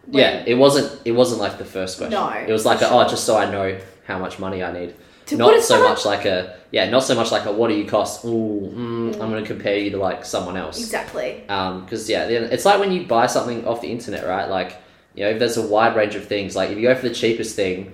When- 0.07 0.21
yeah, 0.21 0.45
it 0.47 0.55
wasn't. 0.55 1.01
It 1.05 1.13
wasn't 1.13 1.41
like 1.41 1.59
the 1.59 1.65
first 1.65 1.99
question. 1.99 2.19
No, 2.19 2.29
it 2.29 2.51
was 2.51 2.67
like, 2.67 2.83
a, 2.83 2.91
oh, 2.91 3.07
just 3.09 3.25
so 3.25 3.37
I 3.37 3.51
know 3.51 3.79
how 4.07 4.19
much 4.19 4.39
money 4.39 4.63
I 4.63 4.73
need. 4.73 4.95
To 5.27 5.37
not 5.37 5.63
so 5.63 5.83
much 5.83 6.05
like 6.05 6.25
a 6.25 6.59
yeah, 6.73 6.91
not 6.91 7.05
so 7.05 7.15
much 7.15 7.31
like 7.31 7.45
a 7.47 7.53
what 7.53 7.69
do 7.69 7.75
you 7.75 7.87
cost? 7.87 8.25
Ooh, 8.25 8.73
mm, 8.75 9.13
I'm 9.21 9.31
going 9.31 9.43
to 9.43 9.47
compare 9.47 9.79
you 9.79 9.91
to 9.91 9.97
like 9.99 10.25
someone 10.25 10.57
else. 10.57 10.81
Exactly. 10.81 11.45
Um, 11.49 11.85
because 11.85 12.11
yeah, 12.11 12.25
it's 12.25 12.65
like 12.65 12.81
when 12.81 12.91
you 12.91 13.07
buy 13.07 13.27
something 13.27 13.65
off 13.67 13.81
the 13.81 13.89
internet, 13.89 14.27
right? 14.27 14.49
Like 14.49 14.77
you 15.15 15.25
know, 15.25 15.31
if 15.31 15.39
there's 15.39 15.57
a 15.57 15.67
wide 15.67 15.95
range 15.95 16.17
of 16.17 16.27
things, 16.27 16.57
like 16.57 16.71
if 16.71 16.77
you 16.77 16.83
go 16.83 16.95
for 16.95 17.09
the 17.09 17.15
cheapest 17.15 17.55
thing 17.55 17.93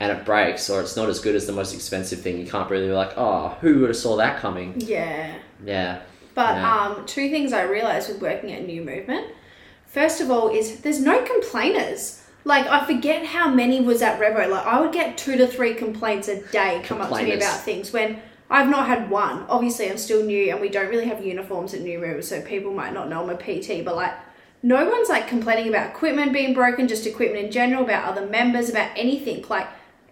and 0.00 0.12
it 0.12 0.24
breaks 0.24 0.68
or 0.68 0.80
it's 0.80 0.96
not 0.96 1.08
as 1.08 1.18
good 1.20 1.34
as 1.34 1.46
the 1.46 1.52
most 1.52 1.74
expensive 1.74 2.20
thing, 2.20 2.38
you 2.38 2.46
can't 2.46 2.70
really 2.70 2.88
be 2.88 2.92
like, 2.92 3.12
oh, 3.16 3.56
who 3.60 3.80
would 3.80 3.88
have 3.88 3.96
saw 3.96 4.16
that 4.16 4.40
coming? 4.40 4.74
Yeah. 4.78 5.34
Yeah, 5.64 6.00
But 6.34 6.56
Yeah. 6.56 6.80
um, 6.80 7.06
two 7.06 7.30
things 7.30 7.52
I 7.52 7.62
realized 7.62 8.08
with 8.10 8.20
working 8.20 8.52
at 8.52 8.66
New 8.66 8.82
Movement. 8.82 9.26
First 9.86 10.20
of 10.20 10.30
all, 10.30 10.48
is 10.48 10.80
there's 10.80 11.00
no 11.00 11.22
complainers. 11.22 12.22
Like 12.44 12.66
I 12.66 12.84
forget 12.84 13.24
how 13.24 13.48
many 13.48 13.80
was 13.80 14.02
at 14.02 14.20
Revo. 14.20 14.48
Like 14.50 14.66
I 14.66 14.80
would 14.80 14.92
get 14.92 15.16
two 15.16 15.36
to 15.38 15.46
three 15.46 15.74
complaints 15.74 16.28
a 16.28 16.42
day 16.48 16.82
come 16.84 17.00
up 17.00 17.08
to 17.08 17.22
me 17.24 17.32
about 17.32 17.60
things 17.60 17.92
when 17.92 18.20
I've 18.50 18.68
not 18.68 18.86
had 18.86 19.10
one. 19.10 19.44
Obviously, 19.48 19.90
I'm 19.90 19.98
still 19.98 20.22
new, 20.24 20.52
and 20.52 20.60
we 20.60 20.68
don't 20.68 20.88
really 20.88 21.06
have 21.06 21.24
uniforms 21.24 21.74
at 21.74 21.80
New 21.80 21.98
Movement, 21.98 22.24
so 22.24 22.40
people 22.42 22.72
might 22.72 22.92
not 22.92 23.08
know 23.08 23.22
I'm 23.22 23.30
a 23.30 23.36
PT. 23.36 23.84
But 23.84 23.96
like, 23.96 24.14
no 24.62 24.88
one's 24.88 25.08
like 25.08 25.26
complaining 25.26 25.68
about 25.68 25.90
equipment 25.90 26.32
being 26.32 26.54
broken, 26.54 26.86
just 26.86 27.06
equipment 27.06 27.46
in 27.46 27.50
general, 27.50 27.82
about 27.82 28.04
other 28.04 28.26
members, 28.26 28.68
about 28.68 28.90
anything. 28.96 29.44
Like 29.48 29.66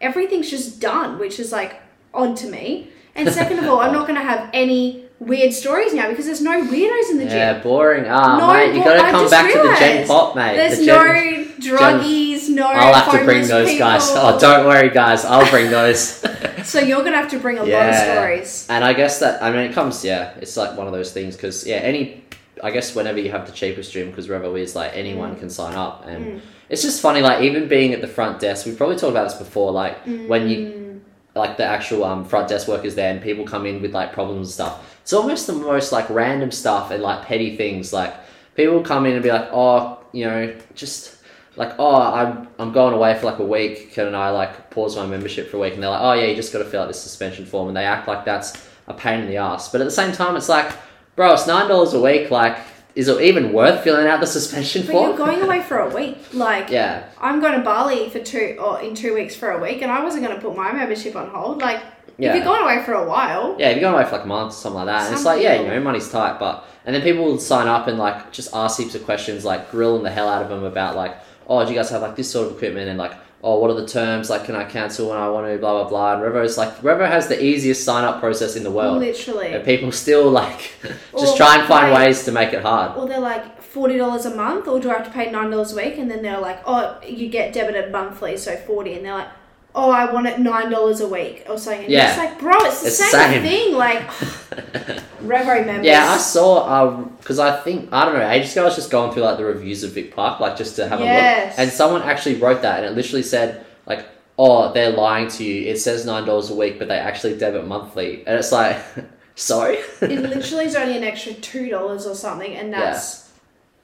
everything's 0.05 0.51
just 0.51 0.81
done, 0.81 1.19
which 1.19 1.41
is 1.41 1.51
like 1.53 1.73
odd 2.13 2.37
to 2.39 2.47
me. 2.49 2.89
And 3.17 3.29
second 3.33 3.59
of 3.61 3.65
all, 3.69 3.81
I'm 3.81 3.93
not 3.93 4.07
going 4.09 4.19
to 4.19 4.25
have 4.33 4.51
any 4.53 5.05
weird 5.21 5.53
stories 5.53 5.95
now 5.95 6.09
because 6.11 6.27
there's 6.27 6.43
no 6.43 6.57
weirdos 6.73 7.11
in 7.13 7.19
the 7.19 7.25
gym. 7.25 7.37
yeah, 7.37 7.63
boring. 7.63 8.05
Ah, 8.09 8.37
No, 8.39 8.53
mate, 8.53 8.75
you 8.77 8.83
got 8.85 8.95
to 9.05 9.11
come 9.11 9.31
back 9.31 9.53
to 9.53 9.59
the 9.63 9.77
Gen 9.79 10.07
Pop, 10.07 10.35
mate. 10.37 10.57
There's 10.57 10.79
The 10.81 10.87
no 10.87 11.05
Gen- 11.05 11.45
druggies, 11.61 12.49
no. 12.51 12.67
I'll 12.67 12.93
have 12.95 13.19
to 13.19 13.25
bring 13.25 13.47
those 13.47 13.79
guys. 13.79 14.03
Oh, 14.11 14.37
don't 14.39 14.67
worry, 14.67 14.91
guys. 14.91 15.25
I'll 15.25 15.49
bring 15.51 15.71
those. 15.71 16.25
So 16.65 16.81
you're 16.81 17.05
gonna 17.05 17.19
have 17.19 17.29
to 17.33 17.39
bring 17.39 17.59
a 17.59 17.63
lot 17.63 17.91
of 17.91 17.95
stories. 17.95 18.67
And 18.71 18.83
I 18.83 18.95
guess 18.95 19.19
that 19.21 19.43
I 19.43 19.51
mean 19.53 19.71
it 19.71 19.75
comes 19.75 20.03
yeah, 20.03 20.33
it's 20.41 20.57
like 20.57 20.79
one 20.79 20.87
of 20.87 20.95
those 20.95 21.13
things 21.13 21.37
because 21.37 21.67
yeah, 21.67 21.77
any 21.77 22.25
I 22.63 22.71
guess 22.71 22.95
whenever 22.95 23.19
you 23.19 23.31
have 23.31 23.47
the 23.47 23.53
cheapest 23.53 23.93
gym 23.93 24.11
because 24.11 24.29
Revo 24.29 24.59
is 24.59 24.75
like 24.77 24.93
anyone 24.95 25.37
can 25.37 25.51
sign 25.51 25.75
up 25.75 26.05
and 26.07 26.25
Mm. 26.25 26.41
it's 26.69 26.83
just 26.83 27.01
funny 27.01 27.21
like 27.21 27.43
even 27.43 27.69
being 27.69 27.93
at 27.93 28.01
the 28.01 28.07
front 28.09 28.41
desk. 28.41 28.65
We've 28.67 28.77
probably 28.77 28.97
talked 28.97 29.11
about 29.11 29.25
this 29.29 29.39
before. 29.39 29.73
Like 29.73 29.97
when 30.29 30.49
you 30.49 30.59
Mm. 30.59 31.01
like 31.35 31.57
the 31.57 31.65
actual 31.65 32.05
um, 32.05 32.25
front 32.25 32.49
desk 32.49 32.69
workers 32.69 32.95
there 32.95 33.11
and 33.11 33.21
people 33.21 33.45
come 33.45 33.67
in 33.67 33.83
with 33.83 33.93
like 33.93 34.13
problems 34.13 34.49
and 34.49 34.55
stuff. 34.55 34.97
It's 35.03 35.13
almost 35.13 35.47
the 35.47 35.53
most 35.53 35.91
like 35.93 36.09
random 36.09 36.51
stuff 36.53 36.91
and 36.93 37.03
like 37.03 37.25
petty 37.25 37.57
things. 37.57 37.93
Like 37.93 38.15
people 38.55 38.81
come 38.83 39.05
in 39.07 39.15
and 39.15 39.23
be 39.23 39.31
like, 39.33 39.49
oh, 39.53 39.99
you 40.13 40.25
know, 40.25 40.55
just 40.77 41.17
like, 41.57 41.73
oh, 41.79 41.97
I'm 41.97 42.49
I'm 42.61 42.73
going 42.73 42.95
away 42.95 43.19
for 43.19 43.27
like 43.27 43.41
a 43.41 43.45
week. 43.45 43.93
Can 43.93 44.15
I 44.15 44.31
like 44.31 44.71
pause 44.71 44.97
my 44.97 45.07
membership 45.07 45.51
for 45.51 45.57
a 45.57 45.61
week? 45.61 45.75
And 45.75 45.83
they're 45.83 45.91
like, 45.91 46.03
oh 46.03 46.13
yeah, 46.13 46.27
you 46.27 46.37
just 46.37 46.53
got 46.53 46.61
to 46.61 46.65
fill 46.65 46.83
out 46.83 46.89
this 46.89 47.01
suspension 47.01 47.45
form, 47.47 47.67
and 47.69 47.77
they 47.77 47.85
act 47.85 48.07
like 48.09 48.25
that's 48.25 48.57
a 48.87 48.95
pain 48.95 49.21
in 49.21 49.27
the 49.27 49.37
ass. 49.39 49.71
But 49.71 49.81
at 49.81 49.85
the 49.85 49.91
same 49.91 50.13
time, 50.13 50.37
it's 50.37 50.49
like, 50.49 50.71
bro, 51.17 51.33
it's 51.35 51.47
nine 51.47 51.69
dollars 51.69 51.93
a 51.95 52.01
week. 52.01 52.31
Like, 52.31 52.59
is 52.95 53.09
it 53.09 53.21
even 53.21 53.53
worth 53.53 53.83
filling 53.83 54.07
out 54.07 54.21
the 54.21 54.27
suspension 54.27 54.83
But 54.83 54.93
form? 54.93 55.09
you're 55.09 55.17
going 55.17 55.43
away 55.43 55.63
for 55.63 55.79
a 55.79 55.95
week. 55.95 56.19
Like 56.33 56.71
yeah, 56.71 57.09
I'm 57.21 57.41
going 57.41 57.55
to 57.59 57.65
Bali 57.65 58.09
for 58.11 58.21
two 58.21 58.57
or 58.61 58.81
in 58.81 58.95
two 58.95 59.15
weeks 59.15 59.35
for 59.35 59.51
a 59.51 59.61
week, 59.61 59.83
and 59.83 59.91
I 59.91 60.03
wasn't 60.03 60.25
going 60.25 60.37
to 60.37 60.43
put 60.43 60.57
my 60.57 60.73
membership 60.73 61.17
on 61.17 61.29
hold. 61.29 61.61
Like 61.61 61.81
yeah. 62.19 62.31
if 62.31 62.37
you're 62.37 62.45
going 62.45 62.63
away 62.63 62.85
for 62.85 62.93
a 62.93 63.09
while, 63.09 63.57
Yeah, 63.59 63.71
if 63.71 63.77
you're 63.77 63.83
going 63.91 63.95
away 63.95 64.05
for 64.05 64.17
like 64.17 64.25
a 64.25 64.29
month 64.29 64.53
or 64.53 64.57
something 64.57 64.77
like 64.77 64.87
that, 64.87 65.07
and 65.07 65.15
it's 65.15 65.25
like, 65.25 65.43
yeah, 65.43 65.61
you 65.61 65.67
know, 65.67 65.81
money's 65.81 66.11
tight, 66.11 66.39
but 66.39 66.65
and 66.87 66.95
then 66.95 67.03
people 67.03 67.25
will 67.25 67.39
sign 67.39 67.67
up 67.67 67.89
and 67.89 67.99
like 67.99 68.31
just 68.33 68.55
ask 68.55 68.79
heaps 68.79 68.95
of 68.95 69.05
questions, 69.05 69.45
like 69.45 69.71
grilling 69.71 70.03
the 70.03 70.11
hell 70.11 70.29
out 70.29 70.43
of 70.43 70.49
them 70.49 70.63
about 70.65 70.95
like, 70.97 71.17
oh, 71.49 71.65
do 71.65 71.71
you 71.73 71.77
guys 71.77 71.91
have 71.91 72.03
like 72.03 72.15
this 72.17 72.31
sort 72.31 72.47
of 72.49 72.55
equipment 72.57 72.89
and 72.89 72.99
like, 72.99 73.13
oh, 73.47 73.59
what 73.61 73.71
are 73.71 73.75
the 73.81 73.87
terms? 73.87 74.31
Like, 74.31 74.45
can 74.47 74.57
I 74.57 74.65
cancel 74.65 75.11
when 75.11 75.19
I 75.19 75.29
want 75.29 75.47
to? 75.47 75.59
Blah 75.59 75.83
blah 75.83 75.89
blah. 75.91 76.15
And 76.15 76.23
Revo's 76.23 76.57
like, 76.59 76.75
Revo 76.81 77.07
has 77.07 77.29
the 77.29 77.41
easiest 77.45 77.85
sign 77.85 78.03
up 78.05 78.19
process 78.19 78.57
in 78.57 78.63
the 78.65 78.71
world, 78.71 78.99
literally. 79.01 79.53
and 79.53 79.65
people 79.65 79.93
still 79.93 80.31
like 80.31 80.73
just 81.19 81.35
Or, 81.35 81.37
try 81.37 81.59
and 81.59 81.69
find 81.69 81.93
like- 81.93 82.07
ways 82.07 82.25
to 82.25 82.33
make 82.33 82.53
it 82.53 82.63
hard. 82.63 82.97
Or 82.97 83.07
they're 83.07 83.21
like 83.21 83.61
forty 83.63 83.97
dollars 83.99 84.25
a 84.25 84.35
month, 84.35 84.67
or 84.67 84.81
do 84.81 84.91
I 84.91 84.95
have 84.95 85.05
to 85.07 85.13
pay 85.13 85.31
nine 85.31 85.51
dollars 85.51 85.73
a 85.73 85.77
week? 85.77 85.99
And 85.99 86.11
then 86.11 86.23
they're 86.23 86.41
like, 86.41 86.61
oh, 86.67 86.99
you 87.07 87.29
get 87.29 87.53
debited 87.53 87.93
monthly, 87.93 88.37
so 88.37 88.57
forty, 88.57 88.95
and 88.95 89.05
they're 89.05 89.15
like. 89.15 89.29
Oh, 89.77 89.91
I 89.91 90.13
want 90.13 90.27
it 90.29 90.39
nine 90.39 90.71
dollars 90.71 91.01
a 91.01 91.09
week 91.09 91.45
or 91.49 91.59
something. 91.59 91.83
And 91.85 91.91
Yeah. 91.93 92.15
you're 92.15 92.25
like, 92.27 92.39
bro, 92.39 92.55
it's 92.61 92.81
the 92.83 92.87
It's 92.89 92.97
same, 92.99 93.11
same. 93.11 93.43
thing. 93.43 93.75
Like, 93.75 94.03
Revo 95.23 95.67
members. 95.67 95.87
Yeah, 95.87 96.11
I 96.11 96.19
saw 96.19 96.65
uh, 96.67 96.91
because 97.19 97.39
I 97.39 97.57
think 97.61 97.89
I 97.93 98.05
don't 98.05 98.15
know. 98.15 98.29
Ages 98.31 98.53
ago, 98.53 98.63
I 98.63 98.65
was 98.67 98.77
just 98.77 98.91
going 98.91 99.13
through 99.13 99.23
like 99.23 99.37
the 99.39 99.45
reviews 99.45 99.83
of 99.83 99.93
Vic 99.93 100.15
Park, 100.15 100.41
like 100.41 100.57
just 100.57 100.77
to 100.77 100.89
have 100.89 101.01
a 101.01 101.05
Yes. 101.05 101.53
look, 101.59 101.59
and 101.67 101.73
someone 101.73 102.03
actually 102.03 102.37
wrote 102.37 102.63
that, 102.63 102.79
and 102.85 102.87
it 102.87 102.95
literally 102.97 103.23
said 103.23 103.65
like, 103.87 104.07
"Oh, 104.39 104.73
they're 104.73 104.91
lying 104.93 105.29
to 105.29 105.45
you. 105.45 105.69
It 105.71 105.79
says 105.79 106.05
nine 106.07 106.25
dollars 106.27 106.51
a 106.51 106.55
week, 106.55 106.79
but 106.79 106.89
they 106.89 106.99
actually 106.99 107.37
debit 107.39 107.67
monthly." 107.67 108.23
And 108.27 108.39
it's 108.39 108.53
like, 108.53 108.77
sorry. 109.35 109.79
it 110.03 110.21
literally 110.23 110.67
is 110.67 110.77
only 110.83 110.97
an 110.99 111.05
extra 111.05 111.33
two 111.35 111.69
dollars 111.71 112.07
or 112.07 112.15
something, 112.15 112.55
and 112.55 112.73
that's 112.73 113.24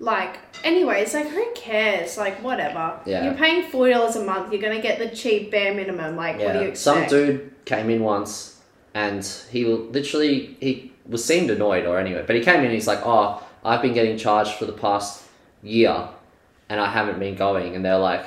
like 0.01 0.39
anyways, 0.65 1.15
like 1.15 1.29
who 1.29 1.47
cares? 1.55 2.17
Like 2.17 2.43
whatever. 2.43 2.99
Yeah. 3.07 3.25
You're 3.25 3.35
paying 3.35 3.71
forty 3.71 3.93
dollars 3.93 4.17
a 4.17 4.25
month. 4.25 4.53
You're 4.53 4.63
gonna 4.63 4.81
get 4.81 4.99
the 4.99 5.15
cheap 5.15 5.51
bare 5.51 5.75
minimum. 5.75 6.17
Like 6.17 6.39
what 6.41 6.55
do 6.55 6.65
you 6.65 6.75
some 6.75 7.03
expect? 7.03 7.11
dude 7.11 7.65
came 7.67 7.91
in 7.91 8.03
once, 8.03 8.61
and 8.95 9.25
he 9.51 9.65
literally 9.67 10.57
he 10.61 10.93
was 11.07 11.25
seemed 11.25 11.51
annoyed 11.51 11.87
or 11.87 11.99
anyway, 11.99 12.25
but 12.27 12.35
he 12.35 12.43
came 12.43 12.61
in 12.61 12.65
and 12.67 12.75
he's 12.75 12.87
like, 12.87 13.01
"Oh, 13.05 13.47
I've 13.63 13.83
been 13.83 13.93
getting 13.93 14.17
charged 14.17 14.53
for 14.53 14.65
the 14.65 14.73
past 14.73 15.23
year, 15.63 16.09
and 16.71 16.81
I 16.81 16.91
haven't 16.91 17.19
been 17.19 17.37
going." 17.37 17.77
And 17.77 17.85
they're 17.85 17.99
like, 17.99 18.25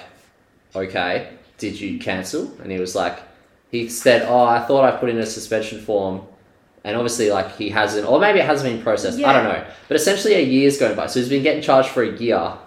"Okay, 0.76 1.30
did 1.58 1.80
you 1.82 1.98
cancel?" 1.98 2.52
And 2.62 2.72
he 2.72 2.80
was 2.80 2.94
like, 2.94 3.20
he 3.72 3.90
said, 3.90 4.28
"Oh, 4.28 4.44
I 4.44 4.60
thought 4.60 4.86
I 4.86 4.96
put 4.96 5.10
in 5.10 5.18
a 5.18 5.26
suspension 5.26 5.82
form." 5.82 6.22
And 6.84 6.98
obviously 6.98 7.30
like 7.30 7.56
he 7.56 7.70
hasn't, 7.70 8.08
or 8.08 8.20
maybe 8.20 8.40
it 8.40 8.46
hasn't 8.46 8.74
been 8.74 8.84
processed. 8.84 9.20
I 9.20 9.34
don't 9.34 9.46
know. 9.46 9.66
But 9.88 9.96
essentially, 9.96 10.34
a 10.36 10.42
year's 10.42 10.78
going 10.78 10.96
by, 10.96 11.08
so 11.08 11.20
he's 11.20 11.30
been 11.30 11.44
getting 11.44 11.62
charged 11.62 11.90
for 11.90 12.04
a 12.04 12.18
year. 12.18 12.58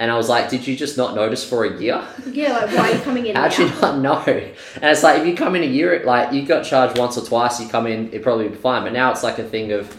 And 0.00 0.10
I 0.10 0.16
was 0.16 0.30
like, 0.30 0.48
did 0.48 0.66
you 0.66 0.76
just 0.76 0.96
not 0.96 1.14
notice 1.14 1.44
for 1.44 1.64
a 1.66 1.78
year? 1.78 2.02
Yeah, 2.26 2.52
like 2.54 2.70
why 2.70 2.90
are 2.90 2.94
you 2.94 3.02
coming 3.02 3.26
in 3.26 3.36
How'd 3.36 3.58
you 3.58 3.68
not 3.82 3.98
know? 3.98 4.22
And 4.26 4.84
it's 4.84 5.02
like 5.02 5.20
if 5.20 5.26
you 5.26 5.36
come 5.36 5.54
in 5.54 5.62
a 5.62 5.66
year, 5.66 6.02
like 6.06 6.32
you 6.32 6.46
got 6.46 6.64
charged 6.64 6.98
once 6.98 7.18
or 7.18 7.24
twice, 7.24 7.60
you 7.60 7.68
come 7.68 7.86
in, 7.86 8.08
it'd 8.08 8.22
probably 8.22 8.48
be 8.48 8.54
fine. 8.54 8.82
But 8.82 8.94
now 8.94 9.10
it's 9.10 9.22
like 9.22 9.38
a 9.38 9.44
thing 9.44 9.72
of, 9.72 9.94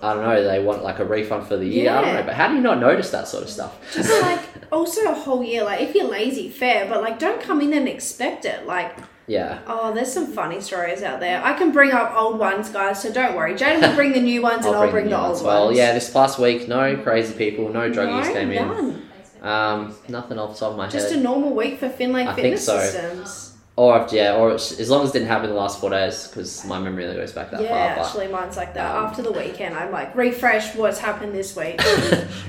I 0.00 0.14
don't 0.14 0.22
know, 0.22 0.44
they 0.44 0.62
want 0.62 0.84
like 0.84 1.00
a 1.00 1.04
refund 1.04 1.48
for 1.48 1.56
the 1.56 1.66
year. 1.66 1.90
I 1.90 2.00
don't 2.00 2.14
know. 2.14 2.22
But 2.22 2.34
how 2.34 2.46
do 2.46 2.54
you 2.54 2.60
not 2.60 2.78
notice 2.78 3.10
that 3.10 3.26
sort 3.26 3.42
of 3.42 3.50
stuff? 3.50 3.76
Just 3.92 4.22
like 4.22 4.40
also 4.70 5.10
a 5.10 5.14
whole 5.14 5.42
year. 5.42 5.64
Like 5.64 5.80
if 5.80 5.96
you're 5.96 6.08
lazy, 6.08 6.48
fair, 6.48 6.88
but 6.88 7.02
like 7.02 7.18
don't 7.18 7.42
come 7.42 7.60
in 7.60 7.72
and 7.72 7.88
expect 7.88 8.44
it. 8.44 8.66
Like 8.66 8.96
Yeah. 9.30 9.60
oh, 9.68 9.94
there's 9.94 10.12
some 10.12 10.26
funny 10.26 10.60
stories 10.60 11.04
out 11.04 11.20
there. 11.20 11.40
I 11.44 11.52
can 11.52 11.70
bring 11.70 11.92
up 11.92 12.14
old 12.16 12.38
ones, 12.40 12.68
guys. 12.68 13.00
So 13.00 13.12
don't 13.12 13.36
worry. 13.36 13.54
Jayden 13.54 13.80
will 13.80 13.94
bring 13.94 14.12
the 14.12 14.20
new 14.20 14.42
ones, 14.50 14.66
and 14.66 14.74
I'll 14.74 14.90
bring, 14.90 15.04
new 15.04 15.10
the 15.10 15.18
old 15.18 15.28
ones. 15.28 15.42
Well, 15.42 15.72
yeah, 15.72 15.92
this 15.92 16.10
past 16.10 16.40
week, 16.40 16.66
no 16.66 16.96
crazy 16.96 17.34
people, 17.34 17.68
no 17.68 17.88
druggies 17.90 18.26
no, 18.26 18.32
came 18.32 18.50
in. 18.50 18.66
none. 18.66 19.02
Um, 19.40 19.96
nothing 20.08 20.38
off 20.38 20.54
the 20.54 20.58
top 20.58 20.72
of 20.72 20.76
my 20.76 20.84
head. 20.84 20.92
Just 20.92 21.12
a 21.12 21.16
normal 21.20 21.54
week 21.54 21.78
for 21.78 21.88
Finlay 21.88 22.22
I 22.22 22.34
think 22.34 22.58
Fitness 22.58 22.66
so. 22.66 22.80
Systems. 22.80 23.49
Or 23.80 24.02
if, 24.02 24.12
yeah, 24.12 24.34
or 24.36 24.50
as 24.52 24.90
long 24.90 25.04
as 25.04 25.08
it 25.10 25.12
didn't 25.14 25.28
happen 25.28 25.46
in 25.48 25.54
the 25.54 25.60
last 25.64 25.80
four 25.80 25.88
days, 25.88 26.26
because 26.28 26.66
my 26.66 26.78
memory 26.78 27.04
only 27.06 27.16
goes 27.16 27.32
back 27.32 27.50
that 27.50 27.62
Yeah, 27.62 27.94
far. 27.94 28.04
actually, 28.04 28.28
mine's 28.28 28.56
like 28.58 28.74
that. 28.74 28.94
um, 28.94 29.06
After 29.06 29.22
the 29.22 29.32
weekend, 29.32 29.74
I'm 29.74 29.90
like 29.90 30.14
refresh 30.14 30.74
what's 30.76 30.98
happened 30.98 31.34
this 31.34 31.56
week. 31.56 31.80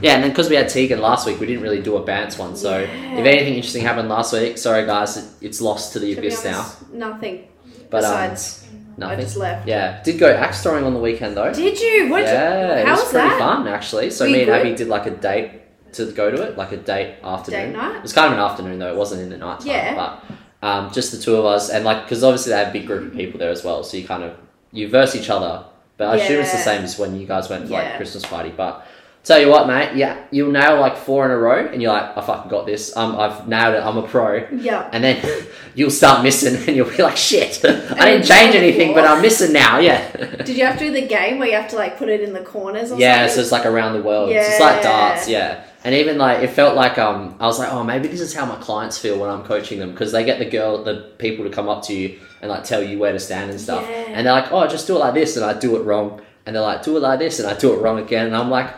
Yeah, 0.01 0.15
and 0.15 0.23
then 0.23 0.31
because 0.31 0.49
we 0.49 0.55
had 0.57 0.67
Tegan 0.67 0.99
last 0.99 1.25
week, 1.27 1.39
we 1.39 1.45
didn't 1.45 1.63
really 1.63 1.81
do 1.81 1.95
a 1.95 2.03
Bants 2.03 2.37
one. 2.37 2.55
So 2.57 2.79
Yeah. 2.79 3.19
if 3.19 3.25
anything 3.25 3.53
interesting 3.55 3.83
happened 3.83 4.09
last 4.09 4.33
week, 4.33 4.57
sorry 4.57 4.85
guys, 4.85 5.15
it, 5.15 5.25
it's 5.39 5.61
lost 5.61 5.93
to 5.93 5.99
the 5.99 6.13
to 6.15 6.19
abyss 6.19 6.43
now. 6.43 6.65
nothing. 6.91 7.47
But 7.89 8.03
um, 8.03 8.11
besides, 8.11 8.67
I 9.01 9.15
just 9.15 9.37
left. 9.37 9.67
Yeah, 9.69 10.01
did 10.03 10.19
go 10.19 10.29
axe 10.45 10.61
throwing 10.63 10.83
on 10.83 10.93
the 10.93 10.99
weekend 10.99 11.37
though. 11.37 11.53
Did 11.53 11.79
you? 11.79 12.09
What? 12.09 12.23
yeah, 12.23 12.79
it 12.79 12.85
how 12.87 12.93
was, 12.95 13.03
was 13.03 13.11
pretty 13.11 13.29
that? 13.29 13.39
fun 13.39 13.67
actually. 13.69 14.09
So 14.09 14.25
Were 14.25 14.31
me 14.31 14.39
and 14.41 14.47
good? 14.47 14.59
Abby 14.65 14.75
did 14.75 14.87
like 14.89 15.05
a 15.05 15.11
date 15.11 15.61
to 15.93 16.11
go 16.11 16.29
to 16.31 16.41
it, 16.43 16.57
like 16.57 16.71
a 16.73 16.77
date 16.77 17.15
afternoon. 17.23 17.71
Date 17.71 17.77
night? 17.77 17.95
It 17.97 18.01
was 18.03 18.13
kind 18.13 18.27
of 18.27 18.33
an 18.33 18.43
afternoon 18.43 18.79
though. 18.79 18.91
It 18.91 18.97
wasn't 18.97 19.21
in 19.21 19.29
the 19.29 19.37
night 19.37 19.59
time. 19.59 19.67
Yeah. 19.67 19.95
But 19.95 20.23
um, 20.61 20.91
just 20.91 21.11
the 21.11 21.17
two 21.17 21.35
of 21.35 21.45
us, 21.45 21.69
and 21.69 21.83
like 21.85 22.03
because 22.03 22.23
obviously 22.23 22.51
they 22.51 22.59
have 22.59 22.69
a 22.69 22.73
big 22.73 22.87
group 22.87 23.07
of 23.11 23.13
people 23.17 23.39
there 23.39 23.49
as 23.51 23.63
well. 23.63 23.83
So 23.83 23.97
you 23.97 24.05
kind 24.07 24.23
of 24.23 24.35
you 24.71 24.87
verse 24.89 25.15
each 25.15 25.29
other. 25.29 25.65
But 25.97 26.07
I 26.07 26.15
assume 26.23 26.41
it's 26.41 26.51
the 26.51 26.57
same 26.57 26.83
as 26.83 26.97
when 26.97 27.19
you 27.19 27.27
guys 27.27 27.47
went 27.49 27.67
to 27.67 27.71
like 27.73 27.83
Yeah. 27.83 27.97
Christmas 27.97 28.25
party. 28.25 28.49
But 28.49 28.83
tell 29.23 29.39
you 29.39 29.49
what, 29.49 29.67
mate, 29.67 29.95
yeah, 29.95 30.17
you'll 30.31 30.51
nail 30.51 30.79
like 30.79 30.97
four 30.97 31.25
in 31.25 31.31
a 31.31 31.37
row, 31.37 31.67
and 31.67 31.79
you're 31.79 31.91
like, 31.93 32.17
I 32.17 32.21
fucking 32.21 32.49
got 32.49 32.65
this. 32.65 32.97
Um, 32.97 33.15
I've 33.19 33.47
nailed 33.47 33.75
it. 33.75 33.83
I'm 33.85 33.97
a 33.97 34.07
pro. 34.07 34.47
Yeah. 34.51 34.89
And 34.91 35.03
then 35.03 35.23
you'll 35.75 35.91
start 35.91 36.23
missing, 36.23 36.55
and 36.67 36.75
you'll 36.75 36.89
be 36.89 37.03
like, 37.03 37.17
shit, 37.17 37.61
I 37.65 38.11
didn't 38.13 38.25
change 38.25 38.55
anything, 38.55 38.95
but 38.95 39.05
I'm 39.05 39.21
missing 39.21 39.53
now. 39.53 39.77
Yeah. 39.77 40.09
Did 40.37 40.57
you 40.57 40.65
have 40.65 40.79
to 40.79 40.85
do 40.85 40.91
the 40.91 41.05
game 41.05 41.37
where 41.37 41.49
you 41.49 41.55
have 41.55 41.69
to 41.69 41.75
like 41.75 41.97
put 41.99 42.09
it 42.09 42.21
in 42.21 42.33
the 42.33 42.41
corners 42.41 42.91
or 42.91 42.97
Yeah, 42.97 43.27
so 43.27 43.27
something? 43.27 43.43
it's 43.43 43.51
like 43.51 43.65
around 43.67 43.93
the 43.93 44.01
world. 44.01 44.31
Yeah. 44.31 44.41
It's 44.49 44.59
like 44.59 44.81
darts, 44.81 45.27
yeah. 45.27 45.65
And 45.83 45.95
even 45.95 46.17
like 46.17 46.43
it 46.43 46.49
felt 46.49 46.75
like 46.75 46.97
um 46.97 47.35
I 47.39 47.45
was 47.45 47.59
like, 47.59 47.71
oh 47.71 47.83
maybe 47.83 48.07
this 48.07 48.21
is 48.21 48.33
how 48.33 48.45
my 48.45 48.57
clients 48.57 48.97
feel 48.97 49.19
when 49.19 49.29
I'm 49.29 49.43
coaching 49.43 49.79
them 49.79 49.91
because 49.91 50.11
they 50.11 50.23
get 50.23 50.39
the 50.39 50.45
girl 50.45 50.83
the 50.83 51.11
people 51.17 51.43
to 51.45 51.51
come 51.51 51.69
up 51.69 51.83
to 51.85 51.93
you 51.93 52.19
and 52.41 52.49
like 52.49 52.63
tell 52.63 52.83
you 52.83 52.99
where 52.99 53.11
to 53.11 53.19
stand 53.19 53.51
and 53.51 53.59
stuff. 53.59 53.83
Yeah. 53.89 53.95
And 54.13 54.27
they're 54.27 54.33
like, 54.33 54.51
oh 54.51 54.67
just 54.67 54.87
do 54.87 54.95
it 54.95 54.99
like 54.99 55.13
this 55.13 55.37
and 55.37 55.45
I 55.45 55.57
do 55.57 55.77
it 55.77 55.83
wrong. 55.83 56.21
And 56.45 56.55
they're 56.55 56.63
like, 56.63 56.83
do 56.83 56.97
it 56.97 57.01
like 57.01 57.19
this 57.19 57.39
and 57.39 57.47
I 57.47 57.57
do 57.57 57.73
it 57.73 57.81
wrong 57.81 57.99
again 57.99 58.27
and 58.27 58.35
I'm 58.35 58.49
like, 58.49 58.73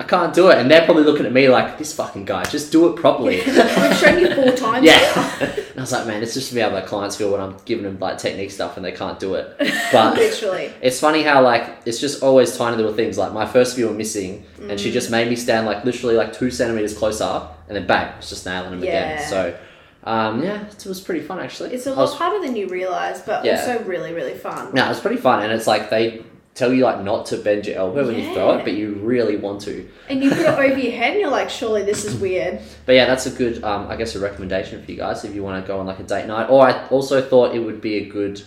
I 0.00 0.04
can't 0.04 0.32
do 0.32 0.48
it. 0.50 0.58
And 0.58 0.70
they're 0.70 0.84
probably 0.84 1.02
looking 1.02 1.26
at 1.26 1.32
me 1.32 1.48
like, 1.48 1.76
this 1.76 1.92
fucking 1.92 2.24
guy, 2.24 2.44
just 2.44 2.70
do 2.70 2.88
it 2.88 2.94
properly. 2.96 3.42
I've 3.46 3.96
shown 3.98 4.20
you 4.20 4.32
four 4.32 4.52
times. 4.56 4.86
yeah. 4.86 5.38
and 5.40 5.76
I 5.76 5.80
was 5.80 5.90
like, 5.90 6.06
man, 6.06 6.22
it's 6.22 6.34
just 6.34 6.50
to 6.50 6.54
be 6.54 6.60
how 6.60 6.70
my 6.70 6.82
clients 6.82 7.16
feel 7.16 7.32
when 7.32 7.40
I'm 7.40 7.56
giving 7.64 7.82
them 7.82 7.98
like 7.98 8.16
technique 8.18 8.52
stuff 8.52 8.76
and 8.76 8.86
they 8.86 8.92
can't 8.92 9.18
do 9.18 9.34
it. 9.34 9.56
But 9.90 10.14
Literally. 10.14 10.72
it's 10.80 11.00
funny 11.00 11.22
how 11.24 11.42
like 11.42 11.78
it's 11.84 12.00
just 12.00 12.22
always 12.22 12.56
tiny 12.56 12.76
little 12.76 12.94
things. 12.94 13.18
Like 13.18 13.32
my 13.32 13.44
first 13.44 13.74
view 13.74 13.88
were 13.88 13.94
missing, 13.94 14.44
and 14.60 14.70
Mm. 14.72 14.78
she 14.78 14.92
just 14.92 15.10
made 15.10 15.28
me 15.28 15.34
stand 15.36 15.66
like 15.66 15.84
literally 15.84 16.14
like 16.14 16.32
two 16.32 16.50
centimeters 16.52 16.96
closer, 16.96 17.24
up 17.24 17.58
and 17.66 17.76
then 17.76 17.86
bang, 17.86 18.12
it's 18.18 18.28
just 18.28 18.46
nailing 18.46 18.70
them 18.70 18.82
again. 18.82 19.20
So, 19.28 19.58
um, 20.04 20.42
yeah, 20.44 20.64
it 20.66 20.86
was 20.86 21.00
pretty 21.00 21.22
fun 21.22 21.40
actually. 21.40 21.74
It's 21.74 21.86
a 21.86 21.90
lot 21.90 22.02
was- 22.02 22.14
harder 22.14 22.40
than 22.46 22.54
you 22.54 22.68
realise, 22.68 23.20
but 23.22 23.44
Yeah. 23.44 23.56
also 23.60 23.82
really, 23.84 24.12
really 24.14 24.34
fun. 24.34 24.72
No, 24.74 24.84
it 24.86 24.88
was 24.90 25.00
pretty 25.00 25.16
fun, 25.16 25.42
and 25.42 25.52
it's 25.52 25.66
like 25.66 25.90
they 25.90 26.22
tell 26.58 26.72
you 26.72 26.82
like 26.84 27.02
not 27.02 27.26
to 27.26 27.36
bend 27.36 27.66
your 27.66 27.76
elbow 27.76 28.06
when 28.06 28.16
you 28.18 28.32
throw 28.34 28.58
it, 28.58 28.64
but 28.64 28.72
you 28.74 28.94
really 28.94 29.36
want 29.36 29.60
to. 29.62 29.88
And 30.10 30.22
you 30.22 30.30
put 30.30 30.40
it 30.40 30.46
over 30.46 30.76
your 30.78 30.92
head 30.92 31.12
and 31.12 31.20
you're 31.20 31.30
like, 31.30 31.48
surely 31.50 31.84
this 31.84 32.04
is 32.04 32.16
weird. 32.20 32.60
But 32.84 32.94
yeah, 32.96 33.06
that's 33.06 33.26
a 33.26 33.30
good, 33.30 33.62
um, 33.64 33.86
I 33.88 33.96
guess, 33.96 34.14
a 34.16 34.20
recommendation 34.20 34.82
for 34.84 34.90
you 34.90 34.96
guys 34.98 35.24
if 35.24 35.34
you 35.34 35.42
want 35.42 35.64
to 35.64 35.66
go 35.68 35.78
on 35.78 35.86
like 35.86 36.00
a 36.00 36.02
date 36.02 36.26
night. 36.26 36.50
Or 36.50 36.66
I 36.68 36.86
also 36.88 37.22
thought 37.22 37.54
it 37.54 37.60
would 37.60 37.80
be 37.80 37.96
a 37.96 38.08
good. 38.08 38.42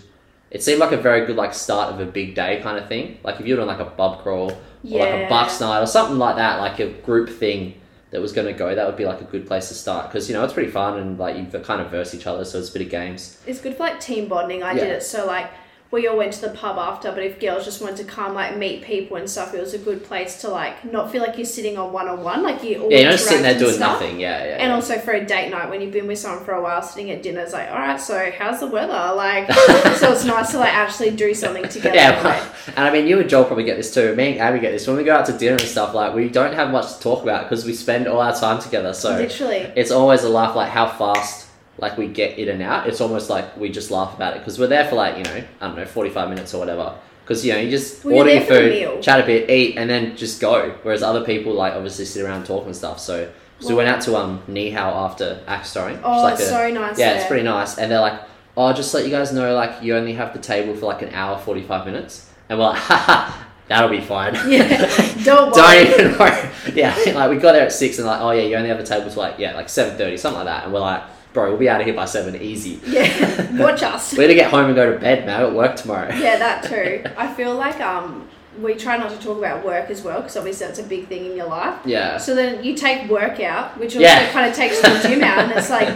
It 0.51 0.61
seemed 0.61 0.79
like 0.79 0.91
a 0.91 0.97
very 0.97 1.25
good 1.25 1.37
like 1.37 1.53
start 1.53 1.93
of 1.93 1.99
a 2.01 2.05
big 2.05 2.35
day 2.35 2.59
kind 2.61 2.77
of 2.77 2.87
thing. 2.89 3.19
Like 3.23 3.39
if 3.39 3.47
you 3.47 3.55
were 3.55 3.63
doing 3.63 3.69
like 3.75 3.79
a 3.79 3.89
bub 3.89 4.21
crawl 4.21 4.51
or 4.51 4.53
like 4.83 5.09
a 5.13 5.19
Yeah. 5.21 5.29
bucks 5.29 5.61
night 5.61 5.79
or 5.81 5.87
something 5.87 6.17
like 6.17 6.35
that, 6.35 6.59
like 6.59 6.79
a 6.79 6.87
group 6.89 7.29
thing 7.29 7.75
that 8.09 8.19
was 8.19 8.33
going 8.33 8.47
to 8.47 8.51
go, 8.53 8.75
that 8.75 8.85
would 8.85 8.97
be 8.97 9.05
like 9.05 9.21
a 9.21 9.23
good 9.23 9.47
place 9.47 9.69
to 9.69 9.73
start 9.73 10.09
because 10.09 10.27
you 10.27 10.35
know 10.35 10.43
it's 10.43 10.51
pretty 10.51 10.69
fun 10.69 10.99
and 10.99 11.17
like 11.17 11.37
you 11.37 11.45
kind 11.61 11.79
of 11.79 11.89
verse 11.89 12.13
each 12.13 12.27
other, 12.27 12.43
so 12.43 12.59
it's 12.59 12.69
a 12.69 12.73
bit 12.73 12.81
of 12.81 12.89
games. 12.89 13.41
It's 13.47 13.61
good 13.61 13.75
for 13.77 13.83
like 13.83 14.01
team 14.01 14.27
bonding. 14.27 14.61
I 14.63 14.73
did 14.73 14.89
it 14.89 15.03
so 15.03 15.25
like 15.25 15.49
we 15.91 16.07
all 16.07 16.15
went 16.15 16.31
to 16.31 16.41
the 16.41 16.49
pub 16.49 16.77
after, 16.77 17.11
but 17.11 17.21
if 17.21 17.37
girls 17.37 17.65
just 17.65 17.81
wanted 17.81 17.97
to 17.97 18.05
come 18.05 18.33
like 18.33 18.55
meet 18.55 18.81
people 18.81 19.17
and 19.17 19.29
stuff, 19.29 19.53
it 19.53 19.59
was 19.59 19.73
a 19.73 19.77
good 19.77 20.05
place 20.05 20.39
to 20.39 20.47
like 20.47 20.85
not 20.89 21.11
feel 21.11 21.21
like 21.21 21.37
you're 21.37 21.45
sitting 21.45 21.77
on 21.77 21.91
one 21.91 22.07
on 22.07 22.23
one. 22.23 22.41
Like 22.43 22.63
you 22.63 22.81
all 22.81 22.89
Yeah, 22.89 22.99
you're 22.99 23.05
not 23.07 23.11
just 23.11 23.27
sitting 23.27 23.43
there 23.43 23.59
doing 23.59 23.75
stuff. 23.75 23.99
nothing. 23.99 24.17
Yeah, 24.17 24.41
yeah. 24.45 24.51
And 24.53 24.69
yeah. 24.69 24.75
also 24.75 24.97
for 24.99 25.11
a 25.11 25.25
date 25.25 25.49
night 25.49 25.69
when 25.69 25.81
you've 25.81 25.91
been 25.91 26.07
with 26.07 26.17
someone 26.17 26.45
for 26.45 26.53
a 26.53 26.61
while, 26.61 26.81
sitting 26.81 27.11
at 27.11 27.21
dinner, 27.21 27.41
it's 27.41 27.51
like, 27.51 27.69
all 27.69 27.77
right, 27.77 27.99
so 27.99 28.31
how's 28.37 28.61
the 28.61 28.67
weather? 28.67 28.93
Like, 29.15 29.51
so 29.97 30.13
it's 30.13 30.23
nice 30.23 30.51
to 30.51 30.59
like 30.59 30.73
actually 30.73 31.11
do 31.11 31.33
something 31.33 31.63
together. 31.67 31.93
Yeah, 31.95 32.21
Like, 32.23 32.41
and 32.77 32.87
I 32.87 32.91
mean, 32.93 33.05
you 33.05 33.19
and 33.19 33.29
Joel 33.29 33.43
probably 33.43 33.65
get 33.65 33.75
this 33.75 33.93
too. 33.93 34.15
Me 34.15 34.31
and 34.31 34.39
Abby 34.39 34.59
get 34.59 34.71
this 34.71 34.87
when 34.87 34.95
we 34.95 35.03
go 35.03 35.13
out 35.13 35.25
to 35.25 35.33
dinner 35.37 35.57
and 35.57 35.67
stuff. 35.67 35.93
Like, 35.93 36.15
we 36.15 36.29
don't 36.29 36.53
have 36.53 36.71
much 36.71 36.93
to 36.93 36.99
talk 37.01 37.21
about 37.21 37.49
because 37.49 37.65
we 37.65 37.73
spend 37.73 38.07
all 38.07 38.21
our 38.21 38.33
time 38.33 38.61
together. 38.61 38.93
So 38.93 39.17
literally. 39.17 39.69
it's 39.75 39.91
always 39.91 40.23
a 40.23 40.29
laugh 40.29 40.55
like 40.55 40.69
how 40.69 40.87
fast 40.87 41.47
like 41.77 41.97
we 41.97 42.07
get 42.07 42.37
in 42.37 42.49
and 42.49 42.61
out 42.61 42.87
it's 42.87 43.01
almost 43.01 43.29
like 43.29 43.55
we 43.57 43.69
just 43.69 43.91
laugh 43.91 44.13
about 44.13 44.35
it 44.35 44.39
because 44.39 44.59
we're 44.59 44.67
there 44.67 44.85
for 44.87 44.95
like 44.95 45.17
you 45.17 45.23
know 45.23 45.43
i 45.61 45.67
don't 45.67 45.75
know 45.77 45.85
45 45.85 46.29
minutes 46.29 46.53
or 46.53 46.59
whatever 46.59 46.95
because 47.23 47.45
you 47.45 47.53
know 47.53 47.59
you 47.59 47.69
just 47.69 48.03
Well, 48.03 48.15
order 48.17 48.31
your 48.31 48.39
the 48.41 48.45
food 48.93 49.01
chat 49.01 49.19
a 49.21 49.25
bit 49.25 49.49
eat 49.49 49.77
and 49.77 49.89
then 49.89 50.15
just 50.17 50.41
go 50.41 50.75
whereas 50.83 51.01
other 51.01 51.23
people 51.23 51.53
like 51.53 51.73
obviously 51.73 52.05
sit 52.05 52.23
around 52.25 52.45
talking 52.45 52.67
and 52.67 52.75
stuff 52.75 52.99
so 52.99 53.31
so 53.59 53.69
we 53.69 53.75
went 53.75 53.87
out 53.89 54.01
to 54.01 54.15
um 54.17 54.41
Nihao 54.49 54.75
after 54.75 55.41
axe 55.47 55.73
throwing 55.73 55.99
Oh, 56.03 56.21
like 56.23 56.33
it's 56.33 56.43
a- 56.43 56.47
so 56.49 56.69
nice. 56.71 56.99
yeah 56.99 57.11
there. 57.13 57.17
it's 57.19 57.27
pretty 57.27 57.43
nice 57.43 57.77
and 57.77 57.91
they're 57.91 58.01
like 58.01 58.21
oh 58.57 58.73
just 58.73 58.93
let 58.93 59.05
you 59.05 59.11
guys 59.11 59.31
know 59.31 59.53
like 59.55 59.81
you 59.81 59.95
only 59.95 60.13
have 60.13 60.33
the 60.33 60.39
table 60.39 60.75
for 60.75 60.87
like 60.87 61.01
an 61.03 61.09
hour 61.13 61.37
45 61.39 61.85
minutes 61.85 62.29
and 62.49 62.59
we're 62.59 62.65
like 62.65 62.79
haha 62.79 63.45
that'll 63.69 63.89
be 63.89 64.01
fine 64.01 64.33
Yeah, 64.51 64.67
don't 65.23 65.51
worry. 65.55 65.85
don't 65.85 65.99
even 65.99 66.17
worry. 66.19 66.49
Yeah, 66.75 66.95
like 67.15 67.29
we 67.29 67.37
got 67.37 67.53
there 67.53 67.63
at 67.65 67.71
six 67.71 67.97
and 67.97 68.05
like, 68.07 68.19
oh 68.21 68.31
yeah, 68.31 68.41
you 68.43 68.55
only 68.55 68.69
have 68.69 68.79
a 68.79 68.83
table 68.83 69.09
to 69.09 69.17
like 69.19 69.39
yeah, 69.39 69.53
like 69.55 69.69
seven 69.69 69.97
thirty, 69.97 70.17
something 70.17 70.39
like 70.39 70.47
that. 70.47 70.65
And 70.65 70.73
we're 70.73 70.79
like, 70.81 71.03
bro, 71.33 71.49
we'll 71.49 71.57
be 71.59 71.69
out 71.69 71.79
of 71.81 71.85
here 71.87 71.95
by 71.95 72.05
seven, 72.05 72.35
easy. 72.41 72.79
Yeah, 72.87 73.57
watch 73.57 73.83
us. 73.83 74.13
We're 74.17 74.23
gonna 74.23 74.33
get 74.35 74.51
home 74.51 74.65
and 74.65 74.75
go 74.75 74.91
to 74.93 74.99
bed, 74.99 75.25
man. 75.25 75.41
At 75.43 75.53
work 75.53 75.75
tomorrow. 75.75 76.13
Yeah, 76.13 76.37
that 76.37 76.63
too. 76.69 77.03
I 77.17 77.33
feel 77.33 77.55
like 77.55 77.79
um 77.81 78.27
we 78.61 78.75
try 78.75 78.97
not 78.97 79.09
to 79.11 79.17
talk 79.17 79.37
about 79.37 79.65
work 79.65 79.89
as 79.89 80.01
well 80.01 80.19
because 80.19 80.35
obviously 80.35 80.67
that's 80.67 80.79
a 80.79 80.83
big 80.83 81.07
thing 81.07 81.25
in 81.25 81.37
your 81.37 81.47
life. 81.47 81.79
Yeah. 81.85 82.17
So 82.17 82.35
then 82.35 82.63
you 82.63 82.75
take 82.75 83.09
work 83.09 83.39
out, 83.39 83.77
which 83.79 83.95
also 83.95 84.01
Yeah. 84.01 84.29
kind 84.33 84.49
of 84.49 84.55
takes 84.55 84.81
the 84.81 84.99
gym 85.07 85.23
out, 85.23 85.39
and 85.39 85.51
it's 85.53 85.69
like, 85.69 85.87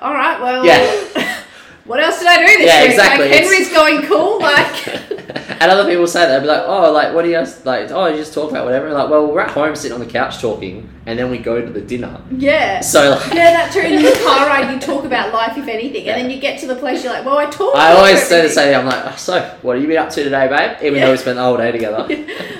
all 0.00 0.14
right, 0.14 0.40
well, 0.40 0.64
Yeah. 0.64 1.42
what 1.84 1.98
else 2.00 2.20
did 2.20 2.28
I 2.28 2.38
do 2.46 2.58
this 2.58 2.66
Yeah, 2.66 2.82
week? 2.82 2.90
exactly. 2.90 3.24
Like 3.26 3.34
It's- 3.34 3.50
Henry's 3.50 3.72
going 3.72 4.02
cool, 4.06 4.38
like 4.40 5.05
and 5.60 5.70
other 5.70 5.88
people 5.88 6.06
say 6.06 6.20
that 6.26 6.38
they'd 6.38 6.42
be 6.44 6.48
like, 6.48 6.62
oh, 6.66 6.90
like 6.92 7.14
what 7.14 7.22
do 7.22 7.28
you 7.28 7.36
guys 7.36 7.64
like? 7.64 7.90
Oh, 7.90 8.06
you 8.06 8.16
just 8.16 8.32
talk 8.34 8.50
about 8.50 8.64
whatever. 8.64 8.92
Like, 8.92 9.08
well, 9.10 9.26
we're 9.26 9.40
at 9.40 9.50
home 9.50 9.74
sitting 9.76 9.94
on 9.94 10.00
the 10.00 10.10
couch 10.10 10.40
talking, 10.40 10.88
and 11.06 11.18
then 11.18 11.30
we 11.30 11.38
go 11.38 11.60
to 11.64 11.70
the 11.72 11.80
dinner. 11.80 12.20
yeah. 12.30 12.80
So 12.80 13.10
like, 13.10 13.26
Yeah, 13.34 13.52
that's 13.52 13.72
true. 13.74 13.82
In 13.82 14.02
the 14.02 14.12
car 14.24 14.46
ride, 14.46 14.72
you 14.74 14.80
talk 14.80 15.04
about 15.12 15.32
life, 15.32 15.56
if 15.56 15.68
anything, 15.68 16.08
and 16.08 16.20
then 16.20 16.30
you 16.30 16.40
get 16.40 16.58
to 16.60 16.66
the 16.66 16.76
place, 16.76 17.02
you're 17.04 17.12
like, 17.12 17.24
"Well, 17.24 17.38
I 17.38 17.46
talked." 17.46 17.76
I 17.76 17.90
about 17.90 17.98
always 17.98 18.22
say 18.22 18.28
the 18.28 18.48
everything." 18.48 18.54
same. 18.64 18.80
I'm 18.80 18.86
like, 18.86 19.04
oh, 19.12 19.16
so 19.16 19.58
what 19.62 19.74
have 19.74 19.82
you 19.82 19.88
been 19.88 19.98
up 19.98 20.10
to 20.10 20.22
today, 20.24 20.48
babe? 20.48 20.78
Even 20.82 20.98
Yeah. 20.98 21.06
though 21.06 21.12
we 21.12 21.18
spent 21.18 21.36
the 21.36 21.42
whole 21.42 21.56
day 21.56 21.72
together. 21.72 22.06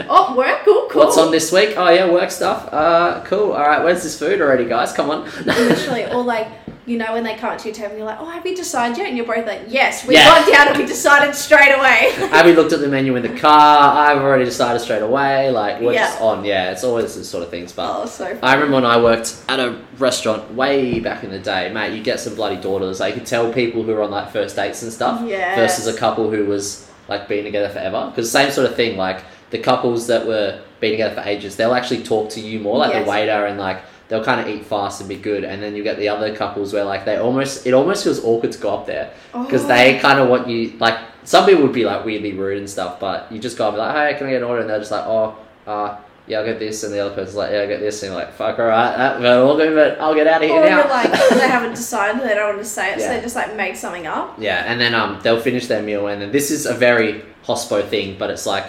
Oh, 0.08 0.34
work, 0.36 0.64
cool, 0.64 0.86
cool. 0.90 1.04
What's 1.04 1.18
on 1.18 1.30
this 1.30 1.50
week? 1.52 1.74
Oh 1.76 1.88
yeah, 1.90 2.10
work 2.10 2.30
stuff. 2.30 2.68
Uh, 2.72 3.22
cool. 3.24 3.52
All 3.52 3.66
right, 3.66 3.82
where's 3.82 4.02
this 4.02 4.18
food 4.18 4.40
already, 4.40 4.64
guys? 4.66 4.92
Come 4.92 5.10
on. 5.10 5.24
Literally, 5.44 6.04
or 6.06 6.22
like, 6.22 6.48
you 6.86 6.96
know, 6.98 7.12
when 7.12 7.24
they 7.24 7.34
come 7.34 7.50
up 7.50 7.58
to 7.58 7.64
your 7.68 7.74
table, 7.74 7.90
and 7.90 7.98
you're 7.98 8.06
like, 8.06 8.18
"Oh, 8.20 8.26
have 8.26 8.46
you 8.46 8.54
decided 8.54 8.96
yet?" 8.96 9.08
And 9.08 9.16
you're 9.16 9.26
both 9.26 9.44
like, 9.46 9.62
"Yes, 9.68 10.06
we 10.06 10.14
Yeah. 10.14 10.24
got 10.26 10.50
down 10.52 10.68
and 10.68 10.78
we 10.78 10.86
decided 10.86 11.34
straight 11.34 11.72
away." 11.76 12.12
Abby 12.32 12.54
looked 12.54 12.72
at 12.72 12.80
the 12.80 12.86
menu 12.88 13.16
in 13.16 13.22
the 13.22 13.38
car. 13.40 13.96
I've 13.96 14.22
already 14.22 14.44
decided 14.44 14.80
straight 14.80 15.02
away. 15.02 15.50
Like 15.50 15.80
we're 15.80 15.92
Yeah. 15.94 16.16
on. 16.20 16.44
Yeah, 16.44 16.70
it's 16.70 16.84
always 16.84 17.16
this 17.16 17.28
sort 17.28 17.42
of 17.42 17.50
things. 17.50 17.72
But 17.72 18.02
oh, 18.02 18.06
so. 18.06 18.38
I 18.42 18.54
remember 18.54 18.76
when 18.76 18.84
I 18.86 18.96
worked 19.02 19.34
at 19.48 19.58
a 19.58 19.76
restaurant 19.98 20.54
way 20.54 21.00
back 21.00 21.24
in 21.24 21.30
the 21.30 21.38
day, 21.40 21.70
mate. 21.72 21.92
You 21.92 22.02
get 22.02 22.20
some 22.20 22.34
bloody 22.36 22.56
daughters. 22.56 23.00
Like 23.00 23.14
you 23.14 23.20
could 23.20 23.26
tell 23.28 23.52
people 23.52 23.82
who 23.82 23.92
were 23.92 24.02
on 24.02 24.10
like 24.12 24.30
first 24.32 24.54
dates 24.56 24.82
and 24.82 24.92
stuff 24.92 25.22
Yes. 25.26 25.58
versus 25.58 25.92
a 25.92 25.98
couple 25.98 26.30
who 26.30 26.44
was 26.46 26.86
like 27.08 27.26
being 27.28 27.44
together 27.44 27.68
forever. 27.68 28.06
Because 28.14 28.30
same 28.30 28.50
sort 28.50 28.68
of 28.70 28.76
thing. 28.76 28.96
Like 28.96 29.18
the 29.50 29.58
couples 29.58 30.06
that 30.06 30.26
were 30.26 30.60
being 30.78 30.92
together 30.92 31.20
for 31.20 31.28
ages, 31.28 31.56
they'll 31.56 31.74
actually 31.74 32.02
talk 32.04 32.28
to 32.30 32.40
you 32.40 32.60
more, 32.60 32.78
like 32.78 32.92
Yes. 32.92 33.04
the 33.04 33.10
waiter 33.10 33.46
and 33.46 33.58
like. 33.58 33.78
They'll 34.08 34.22
kind 34.25 34.40
of 34.40 34.46
eat 34.48 34.64
fast 34.66 35.00
and 35.00 35.08
be 35.08 35.16
good, 35.16 35.42
and 35.44 35.60
then 35.62 35.75
you 35.75 35.82
get 35.82 35.98
the 35.98 36.08
other 36.08 36.34
couples 36.34 36.72
where 36.72 36.84
like 36.84 37.04
they 37.04 37.16
almost 37.16 37.66
it 37.66 37.75
almost 37.75 38.04
feels 38.04 38.25
awkward 38.25 38.52
to 38.52 38.58
go 38.58 38.70
up 38.75 38.86
there 38.86 39.10
because 39.32 39.64
Oh. 39.64 39.68
they 39.68 39.98
kind 39.98 40.20
of 40.20 40.28
want 40.28 40.46
you 40.48 40.75
like 40.78 40.96
some 41.25 41.44
people 41.44 41.62
would 41.64 41.72
be 41.72 41.84
like 41.84 42.04
weirdly 42.04 42.32
rude 42.32 42.58
and 42.58 42.70
stuff, 42.70 43.00
but 43.00 43.30
you 43.32 43.40
just 43.40 43.58
gotta 43.58 43.72
be 43.72 43.78
like, 43.78 43.94
hey, 44.12 44.16
can 44.18 44.28
I 44.28 44.30
get 44.30 44.36
an 44.42 44.44
order? 44.44 44.60
And 44.60 44.70
they're 44.70 44.78
just 44.78 44.92
like, 44.92 45.04
oh, 45.06 45.36
uh, 45.66 45.96
yeah, 46.28 46.38
I'll 46.38 46.44
get 46.44 46.58
this, 46.60 46.84
and 46.84 46.92
the 46.94 47.00
other 47.00 47.14
person's 47.16 47.34
like, 47.36 47.50
yeah, 47.50 47.58
I'll 47.62 47.66
get 47.68 47.80
this, 47.80 48.00
and 48.04 48.10
you're 48.12 48.20
like, 48.20 48.32
fuck, 48.34 48.58
alright, 48.60 48.96
that, 48.96 49.20
well, 49.20 49.48
all 49.48 49.56
good, 49.56 49.75
but 49.75 50.00
I'll 50.00 50.14
get 50.14 50.26
out 50.28 50.42
of 50.42 50.48
here 50.48 50.60
Or 50.62 50.68
now. 50.68 50.78
you're 50.78 50.88
like 50.88 51.10
they 51.30 51.48
haven't 51.48 51.75
decided, 51.75 52.22
they 52.22 52.34
don't 52.34 52.50
want 52.54 52.58
to 52.58 52.64
say 52.64 52.92
it, 52.94 53.00
so 53.00 53.06
Yeah. 53.06 53.16
they 53.16 53.20
just 53.22 53.34
like 53.34 53.56
make 53.56 53.75
something 53.76 54.06
up. 54.06 54.36
Yeah, 54.38 54.62
and 54.66 54.80
then 54.80 54.94
um, 54.94 55.18
they'll 55.25 55.40
finish 55.40 55.66
their 55.66 55.82
meal, 55.82 56.06
and 56.06 56.22
then 56.22 56.30
this 56.30 56.50
is 56.52 56.66
a 56.66 56.75
very 56.75 57.25
hospo 57.44 57.84
thing, 57.88 58.16
but 58.18 58.30
it's 58.30 58.46
like 58.46 58.66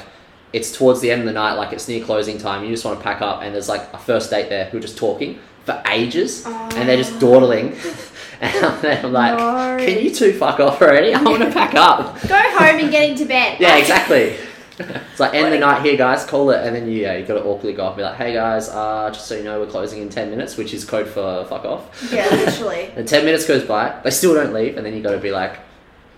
it's 0.54 0.72
towards 0.75 1.01
the 1.01 1.12
end 1.12 1.22
of 1.22 1.27
the 1.27 1.34
night, 1.34 1.54
like 1.54 1.74
it's 1.74 1.88
near 1.88 2.04
closing 2.04 2.38
time. 2.38 2.63
You 2.63 2.70
just 2.72 2.86
want 2.86 2.98
to 3.00 3.04
pack 3.04 3.22
up, 3.22 3.42
and 3.44 3.54
there's 3.54 3.70
like 3.70 3.92
a 3.94 3.98
first 3.98 4.30
date 4.30 4.50
there 4.50 4.66
who 4.66 4.77
are 4.77 4.82
just 4.82 4.98
talking 4.98 5.39
for 5.66 5.82
ages, 5.89 6.46
and 6.46 6.88
they're 6.88 6.98
just 6.98 7.20
dawdling, 7.20 7.75
and 8.42 8.66
I'm 8.86 9.12
like, 9.13 9.38
No. 9.38 9.77
"Can 9.86 10.04
you 10.04 10.13
two 10.13 10.34
fuck 10.34 10.60
off 10.60 10.82
already? 10.82 11.13
I 11.13 11.22
want 11.22 11.44
to 11.44 11.51
pack 11.51 11.75
up." 11.75 12.22
Go 12.27 12.36
home 12.38 12.80
and 12.80 12.92
get 12.92 13.10
into 13.10 13.25
bed. 13.25 13.60
Yeah, 13.60 13.77
exactly. 13.77 14.36
It's 14.80 15.20
like 15.20 15.34
end 15.34 15.51
the 15.51 15.58
night 15.58 15.82
here, 15.84 15.98
guys. 15.98 16.24
Call 16.24 16.51
it, 16.51 16.63
and 16.63 16.75
then 16.75 16.88
you 16.88 17.01
yeah, 17.01 17.18
you 17.18 17.25
got 17.25 17.34
to 17.34 17.44
awkwardly 17.44 17.74
go 17.74 17.86
off 17.86 17.94
and 17.94 17.98
be 17.98 18.04
like, 18.04 18.16
"Hey 18.16 18.32
guys, 18.34 18.70
uh, 18.70 19.10
just 19.12 19.25
so 19.25 19.34
you 19.36 19.44
know, 19.44 19.60
we're 19.60 19.66
closing 19.66 20.04
in 20.04 20.10
ten 20.10 20.30
minutes," 20.30 20.56
which 20.56 20.72
is 20.72 20.86
code 20.86 21.08
for 21.08 21.44
fuck 21.50 21.66
off. 21.66 22.08
Yeah, 22.13 22.27
literally. 22.30 22.92
And 22.96 23.08
ten 23.08 23.25
minutes 23.25 23.48
goes 23.48 23.63
by, 23.63 24.00
they 24.04 24.12
still 24.12 24.36
don't 24.36 24.54
leave, 24.54 24.77
and 24.77 24.86
then 24.86 24.94
you 24.96 25.01
got 25.01 25.13
to 25.13 25.18
be 25.18 25.32
like, 25.32 25.58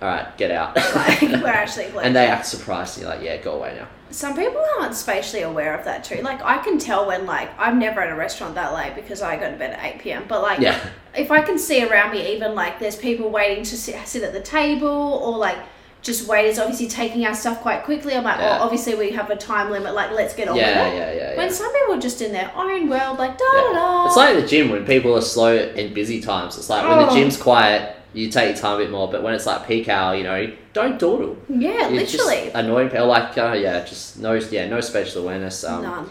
"All 0.02 0.08
right, 0.08 0.38
get 0.38 0.52
out." 0.52 0.76
Like 0.96 1.22
we're 1.22 1.48
actually 1.48 1.90
like, 1.92 2.06
and 2.06 2.16
they 2.16 2.28
act 2.28 2.46
surprised, 2.46 2.98
and 2.98 3.04
you're 3.06 3.16
like, 3.16 3.24
"Yeah, 3.24 3.38
go 3.38 3.54
away 3.54 3.76
now." 3.80 3.88
some 4.12 4.36
people 4.36 4.60
aren't 4.80 4.96
spatially 4.96 5.44
aware 5.44 5.78
of 5.78 5.86
that 5.86 6.04
too. 6.04 6.20
Like 6.24 6.42
I 6.44 6.58
can 6.58 6.80
tell 6.80 7.06
when 7.06 7.28
like 7.28 7.48
I'm 7.60 7.78
never 7.78 8.02
at 8.02 8.10
a 8.12 8.16
restaurant 8.16 8.56
that 8.56 8.74
late 8.74 8.96
because 8.96 9.22
I 9.22 9.36
go 9.38 9.52
to 9.52 9.56
bed 9.56 9.74
at 9.74 9.86
eight 9.86 10.00
PM. 10.00 10.26
But 10.28 10.42
like 10.42 10.60
Yeah, 10.60 10.80
if 11.16 11.30
I 11.30 11.42
can 11.44 11.60
see 11.60 11.84
around 11.88 12.12
me 12.14 12.34
even 12.34 12.56
like 12.56 12.80
there's 12.80 12.96
people 12.96 13.30
waiting 13.30 13.64
to 13.66 13.78
sit, 13.78 13.96
sit 14.08 14.24
at 14.24 14.34
the 14.34 14.42
table 14.42 14.88
or 14.90 15.38
like 15.38 15.58
just 16.02 16.28
waiters 16.28 16.58
obviously 16.58 16.88
taking 16.88 17.24
our 17.28 17.36
stuff 17.36 17.62
quite 17.62 17.84
quickly. 17.84 18.16
I'm 18.16 18.24
like, 18.24 18.40
oh, 18.40 18.42
Yeah. 18.42 18.58
oh 18.60 18.64
obviously 18.64 18.96
we 18.96 19.12
have 19.12 19.30
a 19.30 19.36
time 19.36 19.70
limit, 19.70 19.94
like 19.94 20.10
let's 20.10 20.34
get 20.34 20.48
on 20.48 20.56
yeah, 20.56 20.86
with 20.86 20.94
it. 20.94 20.98
yeah, 20.98 21.30
yeah. 21.32 21.38
When 21.38 21.52
some 21.52 21.72
people 21.72 21.94
are 21.94 22.02
just 22.02 22.20
in 22.24 22.32
their 22.32 22.52
own 22.56 22.90
world, 22.90 23.20
like 23.20 23.38
da 23.38 23.46
da 23.52 23.74
da. 23.74 24.08
It's 24.08 24.16
like 24.18 24.36
the 24.38 24.48
gym 24.48 24.72
when 24.72 24.86
people 24.88 25.16
are 25.16 25.22
slow 25.22 25.56
in 25.56 25.94
busy 25.94 26.20
times. 26.20 26.58
It's 26.58 26.68
like 26.70 26.88
when 26.90 26.98
the 26.98 27.10
Oh. 27.12 27.14
gym's 27.14 27.38
quiet, 27.38 27.96
you 28.14 28.30
take 28.30 28.50
your 28.56 28.58
time 28.62 28.76
a 28.80 28.84
bit 28.84 28.92
more. 28.92 29.12
But 29.12 29.24
when 29.24 29.34
it's 29.34 29.46
like 29.46 29.68
peak 29.68 29.88
hour, 29.90 30.16
you 30.16 30.24
know, 30.24 30.52
don't 30.74 30.98
dawdle. 31.00 31.38
yeah, 31.48 31.90
It's 31.90 32.14
literally. 32.14 32.50
annoying 32.54 32.90
people. 32.90 33.08
Like, 33.08 33.38
uh, 33.38 33.54
yeah, 33.54 33.84
just 33.86 34.18
no, 34.20 34.34
yeah, 34.34 34.68
no 34.68 34.82
spatial 34.82 35.24
awareness. 35.24 35.64
Um, 35.64 35.84
None. 35.84 36.10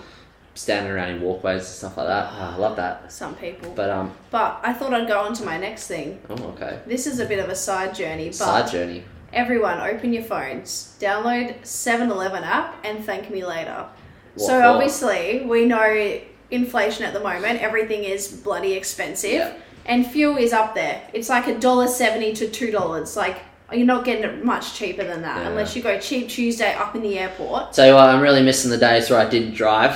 standing 0.54 0.92
around 0.92 1.10
in 1.10 1.20
walkways 1.22 1.60
and 1.62 1.66
stuff 1.68 1.96
like 1.96 2.06
that. 2.06 2.28
Ah, 2.32 2.54
I 2.54 2.58
love 2.58 2.76
that. 2.76 3.10
Some 3.12 3.34
people. 3.36 3.72
But 3.74 3.90
um, 3.90 4.12
But 4.30 4.60
I 4.62 4.72
thought 4.72 4.92
I'd 4.94 5.08
go 5.08 5.20
on 5.20 5.32
to 5.34 5.44
my 5.44 5.58
next 5.58 5.86
thing. 5.88 6.20
oh, 6.30 6.34
okay. 6.54 6.80
This 6.86 7.06
is 7.06 7.18
a 7.20 7.26
bit 7.26 7.38
of 7.38 7.48
a 7.48 7.54
side 7.56 7.94
journey, 7.94 8.26
but 8.28 8.34
Side 8.34 8.70
journey. 8.70 9.04
everyone 9.32 9.80
open 9.80 10.12
your 10.12 10.22
phones, 10.24 10.96
download 11.00 11.60
7-Eleven 11.62 12.42
app 12.44 12.84
and 12.84 13.04
thank 13.04 13.30
me 13.30 13.44
later. 13.44 13.86
What 14.34 14.46
so 14.46 14.60
for? 14.60 14.66
obviously 14.66 15.44
we 15.46 15.64
know 15.64 16.20
inflation 16.50 17.04
at 17.04 17.12
the 17.12 17.20
moment, 17.20 17.60
everything 17.60 18.04
is 18.04 18.28
bloody 18.28 18.72
expensive. 18.72 19.30
Yeah. 19.32 19.52
And 19.88 20.06
fuel 20.06 20.36
is 20.36 20.52
up 20.52 20.74
there. 20.74 21.00
It's 21.12 21.28
like 21.28 21.46
a 21.48 21.58
dollar 21.58 21.88
seventy 21.88 22.32
to 22.34 22.48
two 22.48 22.70
dollars. 22.70 23.16
Like 23.16 23.38
you're 23.72 23.84
not 23.86 24.04
getting 24.04 24.24
it 24.24 24.44
much 24.44 24.74
cheaper 24.74 25.04
than 25.04 25.20
that 25.22 25.42
Yeah. 25.42 25.48
unless 25.48 25.74
you 25.76 25.82
go 25.82 25.98
cheap 25.98 26.28
Tuesday 26.28 26.72
up 26.74 26.94
in 26.94 27.02
the 27.02 27.18
airport. 27.18 27.74
So 27.74 27.94
what, 27.96 28.04
I'm 28.08 28.20
really 28.22 28.42
missing 28.42 28.70
the 28.70 28.78
days 28.78 29.10
where 29.10 29.18
I 29.18 29.28
didn't 29.28 29.54
drive 29.54 29.92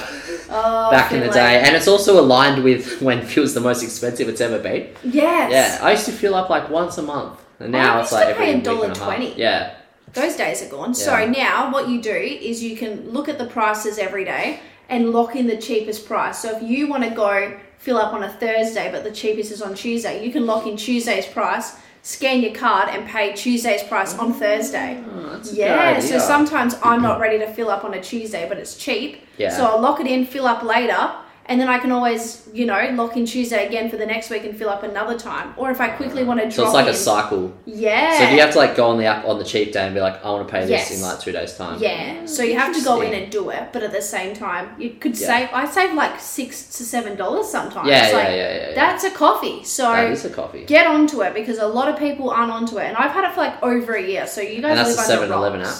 Oh, 0.51 0.91
back 0.91 1.13
in 1.13 1.21
the 1.21 1.27
Finlay. 1.27 1.41
day, 1.41 1.61
and 1.61 1.75
it's 1.75 1.89
also 1.89 2.21
aligned 2.21 2.63
with 2.65 3.01
when 3.07 3.23
fuel's 3.25 3.55
the 3.55 3.61
most 3.61 3.83
expensive 3.83 4.29
it's 4.29 4.43
ever 4.43 4.59
been. 4.59 4.89
Yes. 5.05 5.51
Yeah, 5.51 5.87
I 5.87 5.93
used 5.93 6.05
to 6.07 6.13
fuel 6.13 6.35
up 6.35 6.51
like 6.51 6.69
once 6.69 6.99
a 6.99 7.03
month, 7.03 7.41
and 7.61 7.73
now 7.73 8.01
it's 8.03 8.13
like 8.13 8.27
every 8.29 8.45
pay 8.47 8.55
week 8.57 8.67
and 8.67 8.97
a 8.97 8.99
half. 8.99 9.19
$1.20. 9.19 9.37
Yeah, 9.39 9.75
Those 10.13 10.37
days 10.37 10.63
are 10.63 10.69
gone. 10.69 10.91
Yeah. 10.91 10.93
So 10.95 11.27
now 11.27 11.73
what 11.73 11.89
you 11.89 12.03
do 12.03 12.11
is 12.15 12.63
you 12.63 12.77
can 12.77 13.11
look 13.11 13.29
at 13.31 13.39
the 13.39 13.47
prices 13.47 13.97
every 13.99 14.25
day 14.27 14.61
and 14.91 15.11
lock 15.13 15.35
in 15.37 15.47
the 15.47 15.57
cheapest 15.57 16.05
price. 16.07 16.39
So 16.39 16.57
if 16.59 16.63
you 16.63 16.89
want 16.89 17.05
to 17.05 17.11
go 17.11 17.59
fill 17.83 17.99
up 17.99 18.13
on 18.15 18.23
a 18.23 18.29
Thursday 18.29 18.91
but 18.93 19.03
the 19.03 19.11
cheapest 19.11 19.51
is 19.51 19.61
on 19.61 19.75
Tuesday, 19.75 20.25
you 20.25 20.33
can 20.33 20.47
lock 20.47 20.67
in 20.67 20.77
Tuesday's 20.77 21.27
price, 21.27 21.77
scan 22.03 22.41
your 22.41 22.55
card 22.55 22.89
and 22.89 23.07
pay 23.09 23.33
Tuesday's 23.33 23.83
price 23.83 24.17
on 24.19 24.33
Thursday. 24.33 25.03
Oh, 25.13 25.31
that's 25.31 25.51
a 25.51 25.55
good 25.55 25.61
Yeah, 25.61 26.01
so 26.01 26.19
sometimes 26.19 26.77
I'm 26.83 27.03
not 27.03 27.21
ready 27.25 27.39
to 27.39 27.53
fill 27.53 27.71
up 27.71 27.85
on 27.85 27.95
a 27.95 28.01
Tuesday, 28.01 28.49
but 28.49 28.57
it's 28.57 28.77
cheap. 28.77 29.23
Yeah. 29.37 29.51
So 29.51 29.65
I'll 29.67 29.81
lock 29.81 29.99
it 30.01 30.07
in, 30.07 30.25
fill 30.25 30.47
up 30.47 30.63
later, 30.63 31.13
and 31.47 31.61
then 31.61 31.69
I 31.69 31.79
can 31.79 31.91
always, 31.91 32.49
you 32.53 32.67
know, 32.67 32.79
lock 32.95 33.17
in 33.17 33.27
Tuesday 33.27 33.67
again 33.67 33.91
for 33.91 33.97
the 33.97 34.07
next 34.07 34.31
week 34.31 34.45
and 34.45 34.57
fill 34.57 34.69
up 34.69 34.85
another 34.85 35.19
time. 35.19 35.55
Or 35.57 35.71
if 35.71 35.81
I 35.81 35.89
quickly 35.89 36.23
want 36.23 36.41
to 36.41 36.47
drop, 36.47 36.55
so 36.55 36.65
it's 36.65 36.75
like 36.75 36.87
in, 36.87 36.93
a 36.93 36.97
cycle. 36.97 37.53
Yeah. 37.67 38.19
So 38.19 38.35
you 38.35 38.41
have 38.41 38.53
to 38.53 38.59
like 38.59 38.77
go 38.77 38.91
on 38.91 38.99
the 38.99 39.07
app 39.07 39.25
on 39.25 39.39
the 39.39 39.45
cheap 39.45 39.73
day 39.73 39.85
and 39.85 39.95
be 39.95 40.01
like, 40.01 40.25
I 40.25 40.31
want 40.31 40.47
to 40.47 40.53
pay 40.53 40.61
this 40.61 40.71
yes. 40.71 40.97
in 40.97 41.03
like 41.03 41.21
two 41.21 41.33
days 41.33 41.57
time. 41.57 41.83
Yeah. 41.83 42.27
So 42.27 42.43
you 42.43 42.57
have 42.59 42.75
to 42.77 42.85
go 42.85 43.01
in 43.01 43.13
and 43.13 43.31
do 43.31 43.51
it, 43.51 43.73
but 43.73 43.83
at 43.83 43.93
the 43.93 44.03
same 44.03 44.35
time, 44.35 44.81
you 44.81 44.91
could 44.91 45.19
yeah. 45.19 45.27
save. 45.27 45.49
I 45.53 45.67
save 45.67 45.95
like 45.95 46.21
six 46.21 46.77
to 46.79 46.85
seven 46.85 47.17
dollars 47.17 47.49
sometimes. 47.49 47.89
Yeah, 47.89 48.09
yeah, 48.09 48.17
like, 48.17 48.27
yeah, 48.29 48.35
yeah, 48.35 48.69
yeah, 48.69 48.75
That's 48.75 49.05
a 49.05 49.11
coffee. 49.11 49.65
So 49.65 49.85
that 49.85 50.11
is 50.13 50.25
a 50.25 50.31
coffee. 50.31 50.65
Get 50.65 50.87
onto 50.87 51.23
it 51.23 51.35
because 51.35 51.59
a 51.59 51.67
lot 51.67 51.89
of 51.89 51.99
people 51.99 52.31
aren't 52.31 52.53
onto 52.53 52.79
it, 52.79 52.85
and 52.85 52.97
I've 52.97 53.11
had 53.11 53.25
it 53.25 53.35
for 53.35 53.41
like 53.41 53.63
over 53.63 53.95
a 53.95 54.03
year. 54.03 54.27
So 54.27 54.41
you 54.41 54.63
guys 54.63 54.79
and 54.79 54.79
that's 54.79 54.97
live 54.97 54.99
a 54.99 55.09
Seven 55.09 55.33
Eleven 55.33 55.63
app. 55.63 55.77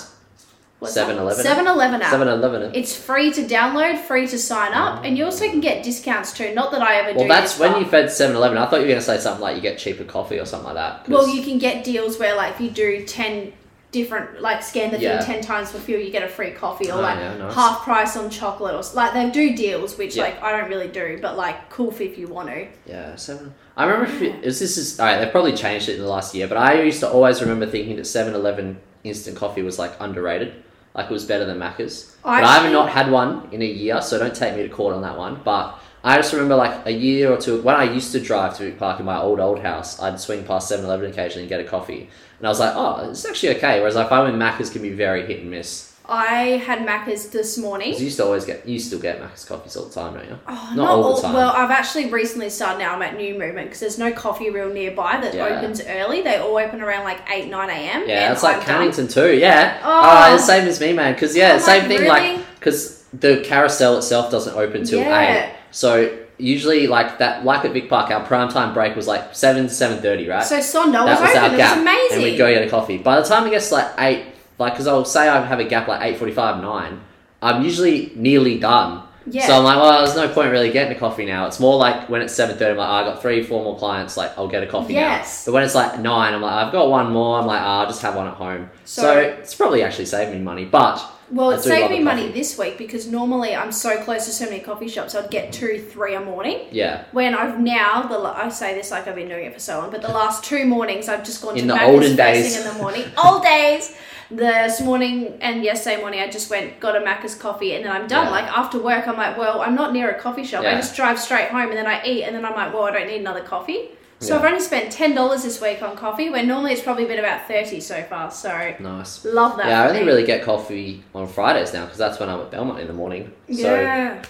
7 0.91 1.19
Eleven. 1.19 1.43
7 1.45 1.67
Eleven 1.67 2.03
app. 2.03 2.11
7 2.11 2.29
Eleven. 2.29 2.71
It's 2.75 2.95
free 2.97 3.33
to 3.33 3.43
download, 3.43 3.99
free 3.99 4.27
to 4.27 4.39
sign 4.39 4.73
up, 4.73 5.05
and 5.05 5.17
you 5.17 5.25
also 5.25 5.47
can 5.49 5.61
get 5.61 5.83
discounts 5.83 6.33
too. 6.33 6.55
Not 6.55 6.73
that 6.73 6.83
I 6.83 6.97
ever 6.97 7.13
Well, 7.17 7.25
do. 7.25 7.29
that's 7.29 7.53
this 7.55 7.61
when 7.61 7.81
you 7.81 7.87
fed 7.89 8.11
7 8.11 8.35
Eleven. 8.35 8.59
I 8.59 8.67
thought 8.67 8.77
you 8.77 8.83
were 8.83 8.89
going 8.89 8.99
to 9.01 9.05
say 9.05 9.19
something 9.19 9.43
like 9.43 9.57
you 9.57 9.63
get 9.63 9.79
cheaper 9.79 10.05
coffee 10.05 10.39
or 10.39 10.45
something 10.47 10.67
like 10.75 10.77
that. 10.77 11.09
Well, 11.09 11.29
you 11.29 11.43
can 11.43 11.59
get 11.59 11.85
deals 11.85 12.19
where, 12.19 12.35
like, 12.37 12.55
if 12.55 12.61
you 12.61 12.71
do 12.71 13.05
10 13.05 13.53
different, 13.93 14.41
like, 14.41 14.63
scan 14.63 14.91
the 14.91 14.99
Yeah. 14.99 15.19
thing 15.23 15.35
10 15.43 15.45
times 15.45 15.71
for 15.71 15.79
fuel, 15.79 16.01
you 16.01 16.11
get 16.11 16.23
a 16.23 16.29
free 16.29 16.51
coffee 16.53 16.91
or, 16.91 16.95
Oh, 16.95 17.01
like, 17.03 17.19
yeah, 17.19 17.37
nice. 17.37 17.55
half 17.55 17.83
price 17.83 18.17
on 18.17 18.31
chocolate 18.31 18.75
or, 18.75 18.83
like, 18.97 19.13
they 19.13 19.29
do 19.31 19.55
deals, 19.55 19.99
which, 19.99 20.17
Yeah. 20.17 20.25
like, 20.25 20.43
I 20.43 20.53
don't 20.59 20.71
really 20.71 20.89
do, 20.89 21.19
but, 21.21 21.37
like, 21.37 21.69
cool 21.69 21.95
if 22.01 22.17
you 22.17 22.27
want 22.27 22.49
to. 22.49 22.67
Yeah, 22.87 23.15
7 23.17 23.55
I 23.77 23.85
remember 23.85 24.07
if 24.07 24.23
it, 24.23 24.45
is 24.45 24.61
this 24.61 24.77
is. 24.79 24.99
Alright, 24.99 25.21
they've 25.21 25.31
probably 25.31 25.53
changed 25.53 25.89
it 25.91 25.97
in 25.97 26.03
the 26.03 26.09
last 26.09 26.35
year, 26.35 26.47
but 26.49 26.57
I 26.59 26.81
used 26.83 27.01
to 27.01 27.09
always 27.11 27.41
remember 27.43 27.67
thinking 27.67 27.97
that 27.97 28.07
7 28.07 28.35
Eleven 28.35 28.79
instant 29.05 29.37
coffee 29.37 29.63
was 29.63 29.79
like 29.79 29.93
underrated 30.01 30.55
like 30.95 31.07
it 31.07 31.13
was 31.13 31.25
better 31.25 31.45
than 31.45 31.59
Macca's. 31.59 32.15
I 32.25 32.41
but 32.41 32.47
I 32.47 32.53
have 32.55 32.63
actually- 32.65 32.73
not 32.73 32.89
had 32.91 33.11
one 33.11 33.49
in 33.53 33.63
a 33.63 33.67
year, 33.67 34.01
so 34.03 34.19
don't 34.19 34.35
take 34.35 34.57
me 34.57 34.63
to 34.63 34.69
court 34.69 34.95
on 34.95 35.03
that 35.03 35.17
one. 35.17 35.41
But 35.45 35.79
I 36.05 36.17
just 36.17 36.33
remember 36.33 36.57
like 36.57 36.85
a 36.87 36.91
year 36.93 37.31
or 37.33 37.37
two 37.37 37.63
when 37.63 37.77
I 37.77 37.85
used 37.85 38.13
to 38.13 38.21
drive 38.21 38.57
to 38.59 38.73
Park 38.73 38.99
in 39.01 39.07
my 39.07 39.19
old 39.19 39.41
old 39.41 39.61
house, 39.61 40.01
I'd 40.01 40.19
swing 40.19 40.45
past 40.45 40.71
7-Eleven 40.71 41.11
occasionally 41.11 41.43
and 41.43 41.49
get 41.49 41.61
a 41.61 41.65
coffee, 41.65 42.09
and 42.39 42.47
I 42.47 42.51
was 42.51 42.61
like, 42.61 42.75
oh, 42.75 43.09
it's 43.11 43.25
actually 43.25 43.57
okay. 43.57 43.79
Whereas 43.81 43.97
I 43.97 44.09
find 44.09 44.31
when 44.31 44.41
Macca's 44.41 44.71
can 44.71 44.83
be 44.83 44.91
very 44.91 45.27
hit 45.27 45.41
and 45.41 45.51
miss. 45.51 45.92
I 46.09 46.61
had 46.67 46.81
Macca's 46.81 47.29
this 47.29 47.57
morning. 47.57 47.93
'Cause 47.93 48.01
you 48.01 48.07
used 48.07 48.17
to 48.19 48.25
always 48.25 48.45
get, 48.45 48.67
you 48.69 48.79
still 48.81 48.99
get 48.99 49.21
Macca's 49.23 49.45
coffees 49.45 49.77
all 49.77 49.85
the 49.85 49.95
time, 49.95 50.15
don't 50.15 50.25
you? 50.25 50.39
Oh, 50.49 50.73
Not 50.75 50.89
all 50.91 51.15
the 51.17 51.23
time. 51.23 51.33
Well, 51.35 51.51
I've 51.57 51.71
actually 51.71 52.07
recently 52.07 52.51
started 52.51 52.81
now. 52.81 52.95
I'm 52.95 53.03
at 53.03 53.17
New 53.17 53.35
Movement 53.39 53.67
because 53.69 53.81
there's 53.81 53.99
no 53.99 54.11
coffee 54.13 54.51
real 54.51 54.69
nearby 54.69 55.19
that 55.23 55.33
Yeah. 55.33 55.47
opens 55.47 55.81
early. 55.89 56.21
They 56.23 56.37
all 56.39 56.57
open 56.59 56.83
around 56.83 57.05
like 57.05 57.19
eight 57.33 57.49
nine 57.49 57.71
a.m. 57.71 58.03
Yeah, 58.07 58.25
and 58.27 58.33
it's 58.35 58.43
like 58.43 58.69
I'm 58.69 58.91
done. 58.91 58.91
Cannington 58.91 59.13
too. 59.13 59.33
Yeah. 59.37 59.77
Oh. 59.85 60.29
Oh, 60.31 60.33
the 60.37 60.43
same 60.43 60.67
as 60.67 60.81
me, 60.81 60.93
man. 60.93 61.15
Because 61.15 61.37
yeah, 61.37 61.51
oh, 61.51 61.55
I'm 61.55 61.61
same 61.61 61.79
like, 61.81 61.89
thing. 61.89 61.99
really? 61.99 62.09
Like 62.09 62.41
because 62.59 63.03
the 63.19 63.37
carousel 63.45 63.99
itself 63.99 64.31
doesn't 64.31 64.57
open 64.57 64.85
till 64.85 65.01
Yeah. 65.01 65.45
eight. 65.45 65.53
So 65.71 66.11
usually, 66.39 66.89
like 66.89 67.19
that, 67.19 67.45
like 67.45 67.65
at 67.65 67.73
Vic 67.73 67.89
Park, 67.89 68.11
our 68.11 68.21
prime 68.25 68.49
time 68.49 68.75
break 68.75 68.97
was 68.97 69.07
like 69.07 69.23
seven 69.33 69.69
to 69.69 69.73
seven 69.75 69.99
thirty, 70.03 70.29
right? 70.29 70.43
So 70.45 70.57
Sondel 70.59 71.05
that 71.07 71.21
was, 71.21 71.29
was 71.29 71.37
our 71.37 71.45
open. 71.45 71.55
It 71.55 71.59
gap, 71.59 71.77
was 71.77 71.83
amazing. 71.83 72.13
and 72.15 72.23
we'd 72.25 72.37
go 72.39 72.53
get 72.53 72.67
a 72.67 72.69
coffee. 72.71 72.99
By 72.99 73.21
the 73.21 73.27
time 73.27 73.47
it 73.47 73.51
gets 73.51 73.69
to 73.69 73.75
like 73.77 73.87
eight, 74.01 74.25
like 74.59 74.73
because 74.75 74.87
I'll 74.87 75.05
say 75.05 75.29
I 75.29 75.45
have 75.45 75.61
a 75.61 75.65
gap 75.65 75.89
like 75.89 76.03
eight 76.03 76.19
forty-five, 76.19 76.63
nine. 76.63 77.01
I'm 77.41 77.65
usually 77.65 78.13
nearly 78.15 78.59
done. 78.59 79.03
yeah. 79.27 79.47
So 79.47 79.57
I'm 79.57 79.65
like, 79.65 79.77
well, 79.77 80.05
there's 80.05 80.17
no 80.17 80.29
point 80.33 80.51
really 80.53 80.71
getting 80.71 80.97
a 80.97 80.99
coffee 80.99 81.25
now. 81.25 81.47
It's 81.47 81.59
more 81.59 81.77
like 81.77 82.09
when 82.09 82.23
it's 82.23 82.33
seven 82.35 82.57
thirty, 82.57 82.73
I'm 82.73 82.77
like, 82.77 82.89
ah, 82.89 82.99
oh, 82.99 83.03
I 83.03 83.13
got 83.13 83.23
three, 83.23 83.43
four 83.43 83.63
more 83.65 83.77
clients. 83.79 84.17
Like, 84.17 84.37
I'll 84.39 84.49
get 84.49 84.63
a 84.63 84.67
coffee 84.67 84.95
Yes. 84.95 85.45
now. 85.47 85.51
But 85.51 85.55
when 85.55 85.65
it's 85.65 85.75
like 85.75 85.99
nine, 86.01 86.35
I'm 86.35 86.41
like, 86.43 86.53
I've 86.53 86.73
got 86.73 86.89
one 86.89 87.11
more. 87.13 87.39
I'm 87.41 87.47
like, 87.47 87.61
oh, 87.61 87.65
I'll 87.65 87.87
just 87.87 88.03
have 88.03 88.15
one 88.15 88.29
at 88.29 88.35
home. 88.35 88.71
So, 88.85 89.03
So- 89.03 89.19
it's 89.19 89.55
probably 89.55 89.83
actually 89.83 90.07
saving 90.07 90.35
me 90.35 90.41
money. 90.41 90.65
But 90.65 91.03
Well, 91.33 91.51
it 91.51 91.63
saved 91.63 91.91
me 91.91 91.99
money 92.01 92.29
this 92.29 92.57
week 92.59 92.79
because 92.79 93.07
normally 93.09 93.57
I'm 93.57 93.73
so 93.73 93.97
close 94.05 94.27
to 94.27 94.33
so 94.33 94.45
many 94.45 94.61
coffee 94.61 94.87
shops, 94.89 95.15
I'd 95.17 95.31
get 95.31 95.53
two, 95.53 95.79
three 95.91 96.15
a 96.15 96.21
morning. 96.21 96.67
yeah, 96.71 97.05
When 97.13 97.35
I've 97.35 97.59
now, 97.59 98.03
the 98.03 98.19
I 98.19 98.49
say 98.51 98.75
this 98.75 98.91
like 98.91 99.09
I've 99.09 99.15
been 99.17 99.29
doing 99.29 99.47
it 99.47 99.55
for 99.55 99.61
so 99.61 99.79
long, 99.79 99.91
but 99.91 100.03
the 100.03 100.09
last 100.13 100.45
two 100.45 100.65
mornings 100.67 101.09
I've 101.09 101.25
just 101.25 101.43
gone 101.43 101.57
In 101.57 101.69
to 101.69 101.75
the 101.75 101.85
olden 101.85 102.15
days. 102.17 102.57
in 102.59 102.65
the 102.71 102.75
morning. 102.75 103.05
Old 103.23 103.43
days. 103.43 103.95
This 104.33 104.81
morning 104.81 105.37
and 105.43 105.63
yesterday 105.63 106.01
morning, 106.01 106.21
I 106.21 106.29
just 106.31 106.49
went 106.49 106.81
got 106.81 106.97
a 106.97 107.01
Macca's 107.01 107.35
coffee 107.35 107.75
and 107.75 107.85
then 107.85 107.93
I'm 107.93 108.07
done. 108.07 108.27
Yeah. 108.27 108.31
Like 108.33 108.45
after 108.47 108.79
work, 108.83 109.07
I'm 109.07 109.17
like, 109.19 109.37
well, 109.37 109.61
I'm 109.61 109.75
not 109.75 109.93
near 109.93 110.11
a 110.11 110.19
coffee 110.19 110.45
shop. 110.45 110.65
I 110.65 110.73
just 110.75 110.97
drive 110.97 111.19
straight 111.21 111.49
home 111.51 111.69
and 111.69 111.77
then 111.77 111.87
I 111.87 112.03
eat 112.05 112.25
and 112.25 112.35
then 112.35 112.45
I'm 112.47 112.55
like, 112.55 112.73
well, 112.73 112.85
I 112.85 112.93
don't 112.93 113.07
need 113.09 113.21
another 113.21 113.43
coffee. 113.43 113.91
So 114.21 114.35
Yeah. 114.35 114.41
I've 114.41 114.47
only 114.47 114.61
spent 114.61 114.91
ten 114.91 115.15
dollars 115.15 115.43
this 115.43 115.61
week 115.61 115.83
on 115.83 115.97
coffee, 115.97 116.31
when 116.31 116.47
normally 116.49 116.73
it's 116.73 116.81
probably 116.81 117.05
been 117.05 117.19
about 117.19 117.47
thirty 117.47 117.81
so 117.81 118.03
far. 118.05 118.31
So 118.31 118.75
nice. 118.81 119.23
love 119.25 119.57
that. 119.59 119.67
Yeah, 119.67 119.83
I 119.83 119.89
only 119.89 120.01
me. 120.01 120.07
really 120.07 120.25
get 120.25 120.43
coffee 120.45 121.03
on 121.15 121.27
Fridays 121.29 121.75
now 121.75 121.85
because 121.85 121.99
that's 121.99 122.19
when 122.19 122.31
I'm 122.31 122.41
at 122.41 122.51
Belmont 122.51 122.81
in 122.81 122.87
the 122.87 122.93
morning. 122.95 123.33
So 123.53 123.75
Yeah. 123.81 124.23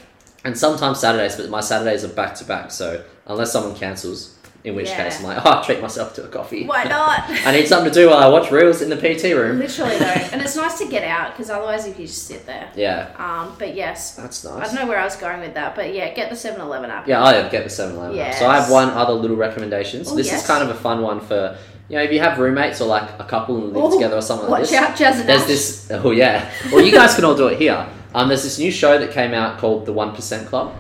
and 0.45 0.59
sometimes 0.59 0.99
Saturdays, 0.99 1.37
but 1.37 1.49
my 1.49 1.61
Saturdays 1.61 2.05
are 2.05 2.09
back 2.09 2.35
to 2.37 2.45
back. 2.45 2.71
So 2.73 3.05
unless 3.27 3.53
someone 3.53 3.77
cancels, 3.77 4.37
In 4.65 4.77
which 4.77 4.89
Yeah. 4.91 5.05
case, 5.05 5.19
I'm 5.19 5.25
like, 5.25 5.39
oh, 5.45 5.51
I'll 5.51 5.65
treat 5.65 5.81
myself 5.83 6.15
to 6.15 6.25
a 6.25 6.29
coffee. 6.29 6.67
Why 6.67 6.85
not? 6.99 7.25
I 7.45 7.51
need 7.51 7.67
something 7.67 7.93
to 7.93 7.95
do 8.01 8.11
while 8.11 8.19
I 8.19 8.29
watch 8.29 8.51
reels 8.53 8.81
in 8.81 8.91
the 8.91 8.97
PT 8.97 9.35
room. 9.35 9.59
Literally 9.59 9.99
though, 9.99 10.05
and 10.33 10.41
it's 10.41 10.55
nice 10.55 10.79
to 10.79 10.87
get 10.89 11.03
out 11.03 11.33
because 11.33 11.51
otherwise, 11.51 11.87
if 11.87 11.99
you 11.99 12.07
just 12.07 12.27
sit 12.29 12.47
there. 12.47 12.71
Yeah, 12.77 13.11
Um, 13.19 13.57
but 13.59 13.75
yes, 13.75 14.15
that's 14.15 14.45
nice. 14.45 14.63
I 14.63 14.67
don't 14.67 14.85
know 14.85 14.89
where 14.89 15.01
I 15.01 15.05
was 15.05 15.17
going 15.17 15.41
with 15.41 15.55
that, 15.55 15.75
but 15.75 15.93
yeah, 15.93 16.15
get 16.15 16.31
the 16.31 16.37
7-Eleven 16.37 16.91
app. 16.91 17.09
Yeah, 17.09 17.23
I 17.25 17.49
get 17.49 17.65
the 17.65 17.71
7 17.71 17.97
Eleven. 17.97 18.17
Yes. 18.17 18.39
So 18.39 18.47
I 18.47 18.61
have 18.61 18.71
one 18.71 18.91
other 18.91 19.15
little 19.15 19.37
recommendation. 19.37 20.05
So 20.05 20.13
Oh, 20.13 20.17
this 20.17 20.29
yes. 20.29 20.43
is 20.43 20.47
kind 20.47 20.63
of 20.63 20.71
a 20.71 20.79
fun 20.79 21.03
one 21.03 21.19
for, 21.21 21.57
you 21.89 21.97
know, 21.97 22.03
if 22.05 22.13
you 22.13 22.21
have 22.21 22.39
roommates 22.39 22.81
or 22.81 22.87
like 22.87 23.09
a 23.19 23.25
couple 23.25 23.57
and 23.57 23.73
live 23.73 23.83
Oh, 23.85 23.91
together 23.93 24.17
or 24.17 24.23
something 24.23 24.49
like 24.49 24.63
Watch 24.63 24.73
out, 24.75 24.97
Jazz 24.97 25.19
and 25.19 25.29
There's 25.29 25.43
Ash. 25.43 25.49
this, 25.49 25.91
oh 25.91 26.13
yeah. 26.13 26.53
Well, 26.71 26.85
you 26.85 26.93
guys 26.93 27.17
can 27.17 27.25
all 27.25 27.35
do 27.37 27.49
it 27.49 27.59
here. 27.59 27.85
Um, 28.15 28.29
there's 28.29 28.45
this 28.45 28.59
new 28.61 28.71
show 28.71 28.97
that 28.99 29.11
came 29.11 29.35
out 29.35 29.59
called 29.59 29.87
The 29.87 29.93
1% 29.93 30.47
Club. 30.47 30.73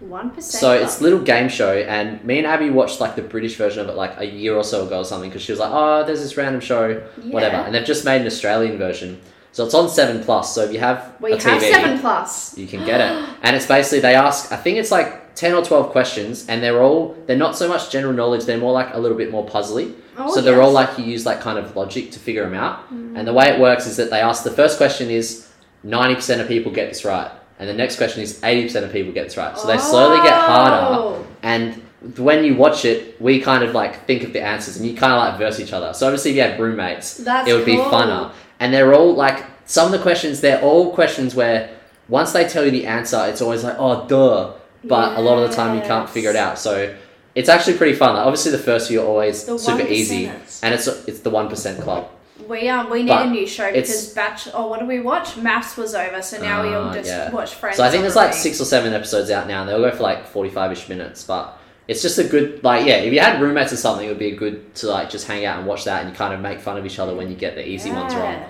One 0.00 0.30
percent. 0.30 0.60
So 0.60 0.72
it's 0.72 1.00
a 1.00 1.02
little 1.02 1.20
game 1.20 1.48
show, 1.48 1.76
and 1.76 2.24
me 2.24 2.38
and 2.38 2.46
Abby 2.46 2.70
watched 2.70 3.00
like 3.00 3.16
the 3.16 3.22
British 3.22 3.56
version 3.56 3.80
of 3.80 3.88
it 3.88 3.96
like 3.96 4.18
a 4.18 4.24
year 4.24 4.56
or 4.56 4.64
so 4.64 4.86
ago 4.86 5.00
or 5.00 5.04
something 5.04 5.28
because 5.28 5.42
she 5.42 5.52
was 5.52 5.58
like, 5.58 5.70
oh, 5.72 6.04
there's 6.04 6.20
this 6.20 6.36
random 6.36 6.60
show, 6.60 7.00
whatever. 7.24 7.56
And 7.56 7.74
they've 7.74 7.84
just 7.84 8.04
made 8.04 8.20
an 8.22 8.26
Australian 8.26 8.78
version. 8.78 9.20
So 9.52 9.64
it's 9.64 9.74
on 9.74 9.88
7 9.88 10.22
Plus. 10.22 10.54
So 10.54 10.62
if 10.62 10.72
you 10.72 10.78
have 10.78 11.16
We 11.20 11.32
a 11.32 11.36
TV, 11.36 11.72
seven 11.72 11.98
plus. 11.98 12.56
you 12.56 12.66
can 12.66 12.84
get 12.86 13.00
it. 13.00 13.28
And 13.42 13.56
it's 13.56 13.66
basically 13.66 14.00
they 14.00 14.14
ask, 14.14 14.52
I 14.52 14.56
think 14.56 14.78
it's 14.78 14.90
like 14.92 15.34
10 15.34 15.54
or 15.54 15.64
12 15.64 15.90
questions, 15.90 16.46
and 16.46 16.62
they're 16.62 16.82
all, 16.82 17.16
they're 17.26 17.36
not 17.36 17.56
so 17.56 17.68
much 17.68 17.90
general 17.90 18.12
knowledge, 18.12 18.44
they're 18.44 18.58
more 18.58 18.72
like 18.72 18.94
a 18.94 18.98
little 18.98 19.16
bit 19.16 19.30
more 19.30 19.46
puzzly. 19.46 19.94
Oh, 20.16 20.32
so 20.34 20.40
they're 20.40 20.56
yes. 20.56 20.64
all 20.64 20.72
like 20.72 20.98
you 20.98 21.04
use 21.04 21.24
like 21.24 21.40
kind 21.40 21.58
of 21.58 21.74
logic 21.74 22.12
to 22.12 22.18
figure 22.18 22.44
them 22.44 22.54
out. 22.54 22.92
Mm. 22.92 23.18
And 23.18 23.26
the 23.26 23.32
way 23.32 23.46
it 23.48 23.58
works 23.58 23.86
is 23.86 23.96
that 23.96 24.10
they 24.10 24.20
ask 24.20 24.44
the 24.44 24.50
first 24.50 24.76
question 24.76 25.10
is 25.10 25.50
90% 25.84 26.40
of 26.40 26.48
people 26.48 26.70
get 26.70 26.88
this 26.88 27.04
right. 27.04 27.30
And 27.60 27.68
the 27.68 27.74
next 27.74 27.96
question 27.96 28.22
is 28.22 28.40
80% 28.40 28.82
of 28.84 28.90
people 28.92 29.12
get 29.12 29.24
this 29.24 29.36
right. 29.36 29.56
So 29.56 29.66
they 29.68 29.78
slowly 29.78 30.16
get 30.22 30.32
harder. 30.32 30.86
Oh. 30.98 31.26
And 31.42 31.74
when 32.16 32.42
you 32.42 32.54
watch 32.56 32.84
it, 32.86 33.20
we 33.20 33.38
kind 33.40 33.62
of 33.62 33.74
like 33.74 34.06
think 34.06 34.22
of 34.24 34.32
the 34.32 34.40
answers 34.40 34.78
and 34.78 34.86
you 34.86 34.96
kind 34.96 35.12
of 35.12 35.18
like 35.18 35.38
verse 35.38 35.60
each 35.60 35.72
other. 35.74 35.92
So 35.92 36.06
obviously, 36.06 36.30
if 36.32 36.36
you 36.38 36.42
had 36.42 36.58
roommates, 36.58 37.18
That's 37.18 37.48
it 37.48 37.52
would 37.52 37.66
be 37.66 37.76
cool. 37.76 37.84
funner. 37.84 38.32
And 38.58 38.72
they're 38.72 38.94
all 38.94 39.14
like, 39.14 39.44
some 39.66 39.86
of 39.86 39.92
the 39.92 39.98
questions, 39.98 40.40
they're 40.40 40.60
all 40.62 40.92
questions 40.94 41.34
where 41.34 41.70
once 42.08 42.32
they 42.32 42.48
tell 42.48 42.64
you 42.64 42.70
the 42.70 42.86
answer, 42.86 43.24
it's 43.28 43.42
always 43.42 43.62
like, 43.62 43.76
oh, 43.78 44.06
duh. 44.08 44.54
But 44.82 45.18
a 45.18 45.20
lot 45.20 45.38
of 45.42 45.50
the 45.50 45.54
time, 45.54 45.76
you 45.76 45.82
can't 45.82 46.08
figure 46.08 46.30
it 46.30 46.36
out. 46.36 46.58
So 46.58 46.96
it's 47.34 47.50
actually 47.50 47.76
pretty 47.76 47.92
fun. 47.96 48.16
Like, 48.16 48.24
obviously, 48.26 48.52
the 48.52 48.58
first 48.58 48.88
few 48.88 49.02
are 49.02 49.06
always 49.06 49.44
The 49.44 49.58
super 49.58 49.82
1%ers. 49.82 49.90
easy. 49.90 50.26
And 50.62 50.74
it's 50.74 50.86
it's 51.06 51.20
the 51.20 51.30
1% 51.30 51.82
club. 51.82 52.08
We 52.50 52.68
um 52.68 52.90
we 52.90 53.04
need 53.04 53.08
But 53.10 53.26
a 53.26 53.30
new 53.30 53.46
show 53.46 53.72
because 53.72 54.12
batch. 54.12 54.48
Oh, 54.52 54.66
what 54.66 54.80
do 54.80 54.86
we 54.86 54.98
watch? 54.98 55.36
MAFS 55.36 55.76
was 55.76 55.94
over, 55.94 56.20
so 56.20 56.42
now 56.42 56.62
we 56.62 56.74
all 56.74 56.88
Ah, 56.88 56.94
just 56.94 57.08
yeah. 57.08 57.30
watch 57.30 57.54
Friends. 57.54 57.76
So 57.76 57.84
I 57.84 57.90
think 57.90 58.02
there's 58.02 58.16
like 58.16 58.34
six 58.34 58.60
or 58.60 58.64
seven 58.64 58.92
episodes 58.92 59.30
out 59.30 59.46
now, 59.46 59.60
and 59.60 59.68
they'll 59.68 59.80
go 59.80 59.92
for 59.92 60.02
like 60.02 60.26
45 60.26 60.72
ish 60.72 60.88
minutes. 60.88 61.22
But 61.22 61.56
it's 61.86 62.02
just 62.02 62.18
a 62.18 62.24
good, 62.24 62.62
like, 62.64 62.86
yeah, 62.86 62.96
if 62.96 63.12
you 63.12 63.20
had 63.20 63.40
roommates 63.40 63.72
or 63.72 63.76
something, 63.76 64.04
it 64.04 64.08
would 64.08 64.18
be 64.18 64.32
good 64.32 64.74
to 64.76 64.88
like 64.88 65.10
just 65.10 65.26
hang 65.28 65.44
out 65.44 65.58
and 65.58 65.66
watch 65.66 65.84
that 65.84 66.02
and 66.02 66.10
you 66.10 66.16
kind 66.16 66.34
of 66.34 66.40
make 66.40 66.58
fun 66.60 66.76
of 66.76 66.84
each 66.84 66.98
other 66.98 67.14
when 67.14 67.30
you 67.30 67.36
get 67.36 67.54
the 67.54 67.66
easy 67.66 67.92
ones 67.92 68.14
wrong. 68.14 68.44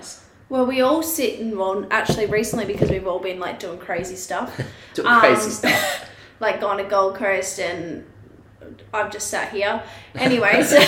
Well, 0.49 0.65
we 0.65 0.81
all 0.81 1.01
sit 1.03 1.39
and 1.39 1.57
well, 1.57 1.85
actually 1.91 2.25
recently 2.25 2.65
because 2.65 2.89
we've 2.89 3.07
all 3.07 3.19
been 3.19 3.39
like 3.39 3.59
doing 3.59 3.77
crazy 3.77 4.15
stuff, 4.15 4.59
Doing 4.95 5.07
Um, 5.07 5.19
crazy 5.19 5.49
stuff. 5.51 6.09
like 6.39 6.59
gone 6.59 6.77
to 6.77 6.83
Gold 6.83 7.15
Coast 7.15 7.59
and 7.59 8.03
I've 8.93 9.11
just 9.11 9.27
sat 9.27 9.51
here. 9.53 9.81
Anyways, 10.15 10.73
um, 10.73 10.81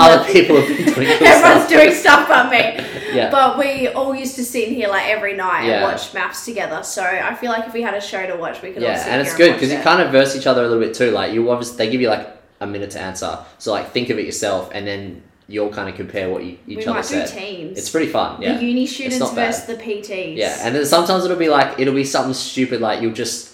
Other 0.00 0.24
people 0.32 0.56
have 0.56 0.68
been 0.68 0.94
doing 0.94 1.08
everyone's 1.08 1.40
stuff. 1.64 1.68
doing 1.68 1.92
stuff 1.92 2.28
but 2.28 2.50
me. 2.50 2.84
Yeah. 3.14 3.30
But 3.30 3.58
we 3.58 3.88
all 3.88 4.14
used 4.14 4.36
to 4.36 4.44
sit 4.44 4.68
in 4.68 4.74
here 4.74 4.88
like 4.88 5.08
every 5.08 5.34
night 5.36 5.66
Yeah. 5.66 5.74
and 5.74 5.82
watch 5.84 6.12
MAFS 6.12 6.44
together. 6.44 6.82
So 6.82 7.02
I 7.02 7.34
feel 7.34 7.50
like 7.50 7.66
if 7.66 7.72
we 7.74 7.82
had 7.82 7.94
a 7.94 8.00
show 8.00 8.26
to 8.26 8.36
watch, 8.36 8.62
we 8.62 8.72
could 8.72 8.82
all 8.82 8.88
yeah, 8.88 9.04
and 9.08 9.20
it's 9.20 9.36
good 9.36 9.54
because 9.54 9.72
you 9.72 9.78
kind 9.80 10.00
of 10.00 10.12
verse 10.12 10.36
each 10.36 10.46
other 10.46 10.62
a 10.64 10.68
little 10.68 10.82
bit 10.82 10.94
too. 10.94 11.10
Like, 11.10 11.32
you 11.32 11.50
obviously, 11.50 11.76
they 11.78 11.90
give 11.90 12.00
you 12.00 12.08
like 12.08 12.28
a 12.60 12.66
minute 12.66 12.90
to 12.92 13.00
answer. 13.00 13.38
So, 13.58 13.72
like, 13.72 13.90
think 13.90 14.10
of 14.10 14.18
it 14.18 14.24
yourself 14.26 14.70
and 14.72 14.86
then 14.86 15.22
you'll 15.48 15.70
kind 15.70 15.88
of 15.88 15.96
compare 15.96 16.30
what 16.30 16.44
you, 16.44 16.56
each 16.68 16.76
we 16.78 16.82
other 16.84 16.92
might 16.94 17.02
do 17.02 17.08
said. 17.08 17.26
teams. 17.28 17.76
It's 17.78 17.90
pretty 17.90 18.06
fun. 18.06 18.40
Yeah. 18.40 18.56
The 18.56 18.64
uni 18.64 18.86
students 18.86 19.18
versus 19.32 19.64
the 19.64 19.74
PTs. 19.74 20.36
Yeah, 20.36 20.56
and 20.60 20.74
then 20.74 20.86
sometimes 20.86 21.24
it'll 21.24 21.36
be 21.36 21.48
like 21.48 21.80
it'll 21.80 21.94
be 21.94 22.04
something 22.04 22.34
stupid 22.34 22.80
like 22.80 23.02
you'll 23.02 23.12
just 23.12 23.50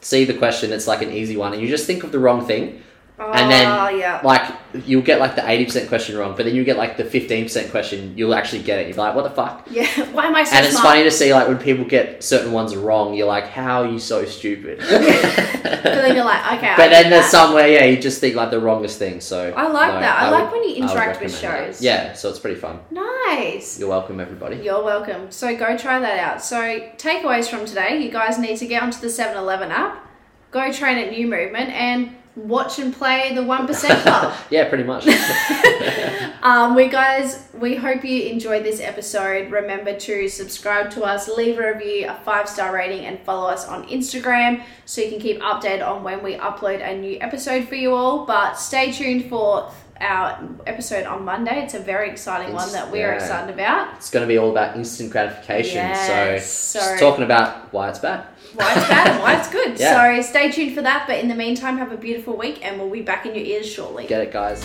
see 0.00 0.24
the 0.24 0.34
question 0.34 0.72
it's 0.72 0.86
like 0.86 1.02
an 1.02 1.12
easy 1.12 1.36
one 1.36 1.52
and 1.52 1.62
you 1.62 1.68
just 1.68 1.86
think 1.86 2.04
of 2.04 2.12
the 2.12 2.18
wrong 2.18 2.46
thing 2.46 2.82
and 3.20 3.50
then, 3.50 3.66
Oh, 3.66 3.88
yeah. 3.88 4.20
like 4.24 4.50
you'll 4.86 5.02
get 5.02 5.18
like 5.20 5.36
the 5.36 5.48
eighty 5.48 5.64
percent 5.66 5.88
question 5.88 6.16
wrong, 6.16 6.34
but 6.36 6.46
then 6.46 6.54
you 6.54 6.64
get 6.64 6.76
like 6.76 6.96
the 6.96 7.04
fifteen 7.04 7.44
percent 7.44 7.70
question, 7.70 8.16
you'll 8.16 8.34
actually 8.34 8.62
get 8.62 8.78
it. 8.78 8.88
You're 8.88 8.96
like, 8.96 9.14
what 9.14 9.24
the 9.24 9.30
fuck? 9.30 9.66
Yeah. 9.70 9.84
Why 10.12 10.26
am 10.26 10.34
I 10.36 10.44
so 10.44 10.56
and 10.56 10.64
it's 10.66 10.74
smart? 10.74 10.86
funny 10.88 11.02
to 11.04 11.10
see 11.10 11.32
like 11.34 11.48
when 11.48 11.58
people 11.58 11.84
get 11.84 12.22
certain 12.24 12.52
ones 12.52 12.74
wrong, 12.76 13.14
you're 13.14 13.26
like, 13.26 13.48
how 13.48 13.82
are 13.82 13.88
you 13.88 13.98
so 13.98 14.24
stupid? 14.24 14.80
But 15.82 15.82
then 16.02 16.14
you're 16.16 16.24
like, 16.24 16.58
okay. 16.58 16.74
But 16.76 16.88
get 16.88 16.90
then 16.90 17.10
there's 17.10 17.24
that. 17.24 17.30
somewhere, 17.30 17.66
yeah, 17.68 17.84
you 17.84 17.98
just 18.00 18.20
think 18.20 18.34
like 18.34 18.50
the 18.50 18.60
wrongest 18.60 18.98
thing. 18.98 19.20
So 19.20 19.52
I 19.56 19.68
like 19.68 19.94
no, 19.94 20.00
that. 20.00 20.18
I, 20.20 20.30
like 20.30 20.50
would- 20.52 20.60
when 20.60 20.68
you 20.68 20.76
interact 20.76 21.20
with 21.22 21.32
recommend 21.32 21.32
that. 21.68 21.74
shows. 21.74 21.82
Yeah, 21.82 22.12
so 22.14 22.28
it's 22.28 22.38
pretty 22.38 22.58
fun. 22.60 22.80
Nice. 22.90 23.78
You're 23.78 23.88
welcome, 23.88 24.20
everybody. 24.20 24.56
You're 24.56 24.82
welcome. 24.84 25.30
So 25.30 25.56
go 25.56 25.76
try 25.76 25.98
that 26.00 26.18
out. 26.18 26.42
So 26.42 26.56
takeaways 26.96 27.48
from 27.48 27.64
today: 27.66 28.02
you 28.02 28.10
guys 28.10 28.38
need 28.38 28.56
to 28.58 28.66
get 28.66 28.82
onto 28.82 28.98
the 29.00 29.06
7-Eleven 29.08 29.70
app, 29.70 30.06
go 30.50 30.70
train 30.72 30.98
at 30.98 31.10
New 31.10 31.26
Movement, 31.26 31.70
and 31.70 32.14
watch 32.36 32.78
and 32.78 32.94
play 32.94 33.34
the 33.34 33.42
One 33.42 33.66
Percent 33.66 34.00
Club. 34.00 34.34
yeah, 34.50 34.68
pretty 34.68 34.84
much. 34.84 35.06
um, 36.42 36.74
we 36.74 36.88
guys, 36.88 37.46
we 37.54 37.76
hope 37.76 38.04
you 38.04 38.24
enjoyed 38.24 38.64
this 38.64 38.80
episode. 38.80 39.50
Remember 39.50 39.96
to 39.98 40.28
subscribe 40.28 40.90
to 40.92 41.02
us, 41.02 41.28
leave 41.28 41.58
a 41.58 41.72
review, 41.74 42.08
a 42.08 42.14
five 42.24 42.48
star 42.48 42.72
rating, 42.72 43.06
and 43.06 43.18
follow 43.20 43.48
us 43.48 43.66
on 43.66 43.86
Instagram 43.88 44.62
so 44.84 45.00
you 45.00 45.10
can 45.10 45.20
keep 45.20 45.40
updated 45.40 45.86
on 45.86 46.02
when 46.02 46.22
we 46.22 46.34
upload 46.36 46.86
a 46.86 46.96
new 46.96 47.18
episode 47.20 47.68
for 47.68 47.74
you 47.74 47.94
all. 47.94 48.26
But 48.26 48.54
stay 48.54 48.92
tuned 48.92 49.28
for 49.28 49.70
our 50.00 50.42
episode 50.66 51.04
on 51.06 51.24
Monday. 51.24 51.62
It's 51.64 51.74
a 51.74 51.78
very 51.78 52.10
exciting 52.10 52.54
one 52.54 52.70
that 52.72 52.90
we're 52.90 53.08
Yeah. 53.08 53.14
excited 53.14 53.52
about. 53.52 53.94
It's 53.96 54.10
going 54.10 54.22
to 54.22 54.28
be 54.28 54.38
all 54.38 54.50
about 54.50 54.76
instant 54.76 55.10
gratification. 55.10 55.76
Yes, 55.76 56.46
so, 56.50 56.78
so- 56.80 56.86
just 56.90 57.00
talking 57.00 57.24
about 57.24 57.72
why 57.72 57.88
it's 57.90 57.98
bad. 57.98 58.24
why 58.54 58.72
it's 58.74 58.88
bad 58.88 59.08
and 59.08 59.20
why 59.22 59.38
it's 59.38 59.48
good. 59.58 59.78
Yeah. 59.78 60.16
So 60.16 60.22
stay 60.28 60.50
tuned 60.50 60.74
for 60.74 60.82
that. 60.82 61.04
But 61.06 61.18
in 61.18 61.28
the 61.28 61.34
meantime, 61.34 61.78
have 61.78 61.92
a 61.92 61.96
beautiful 61.96 62.36
week 62.36 62.64
and 62.66 62.80
we'll 62.80 62.90
be 62.90 63.02
back 63.02 63.26
in 63.26 63.34
your 63.34 63.44
ears 63.44 63.70
shortly. 63.70 64.06
Get 64.06 64.22
it, 64.22 64.32
guys. 64.32 64.62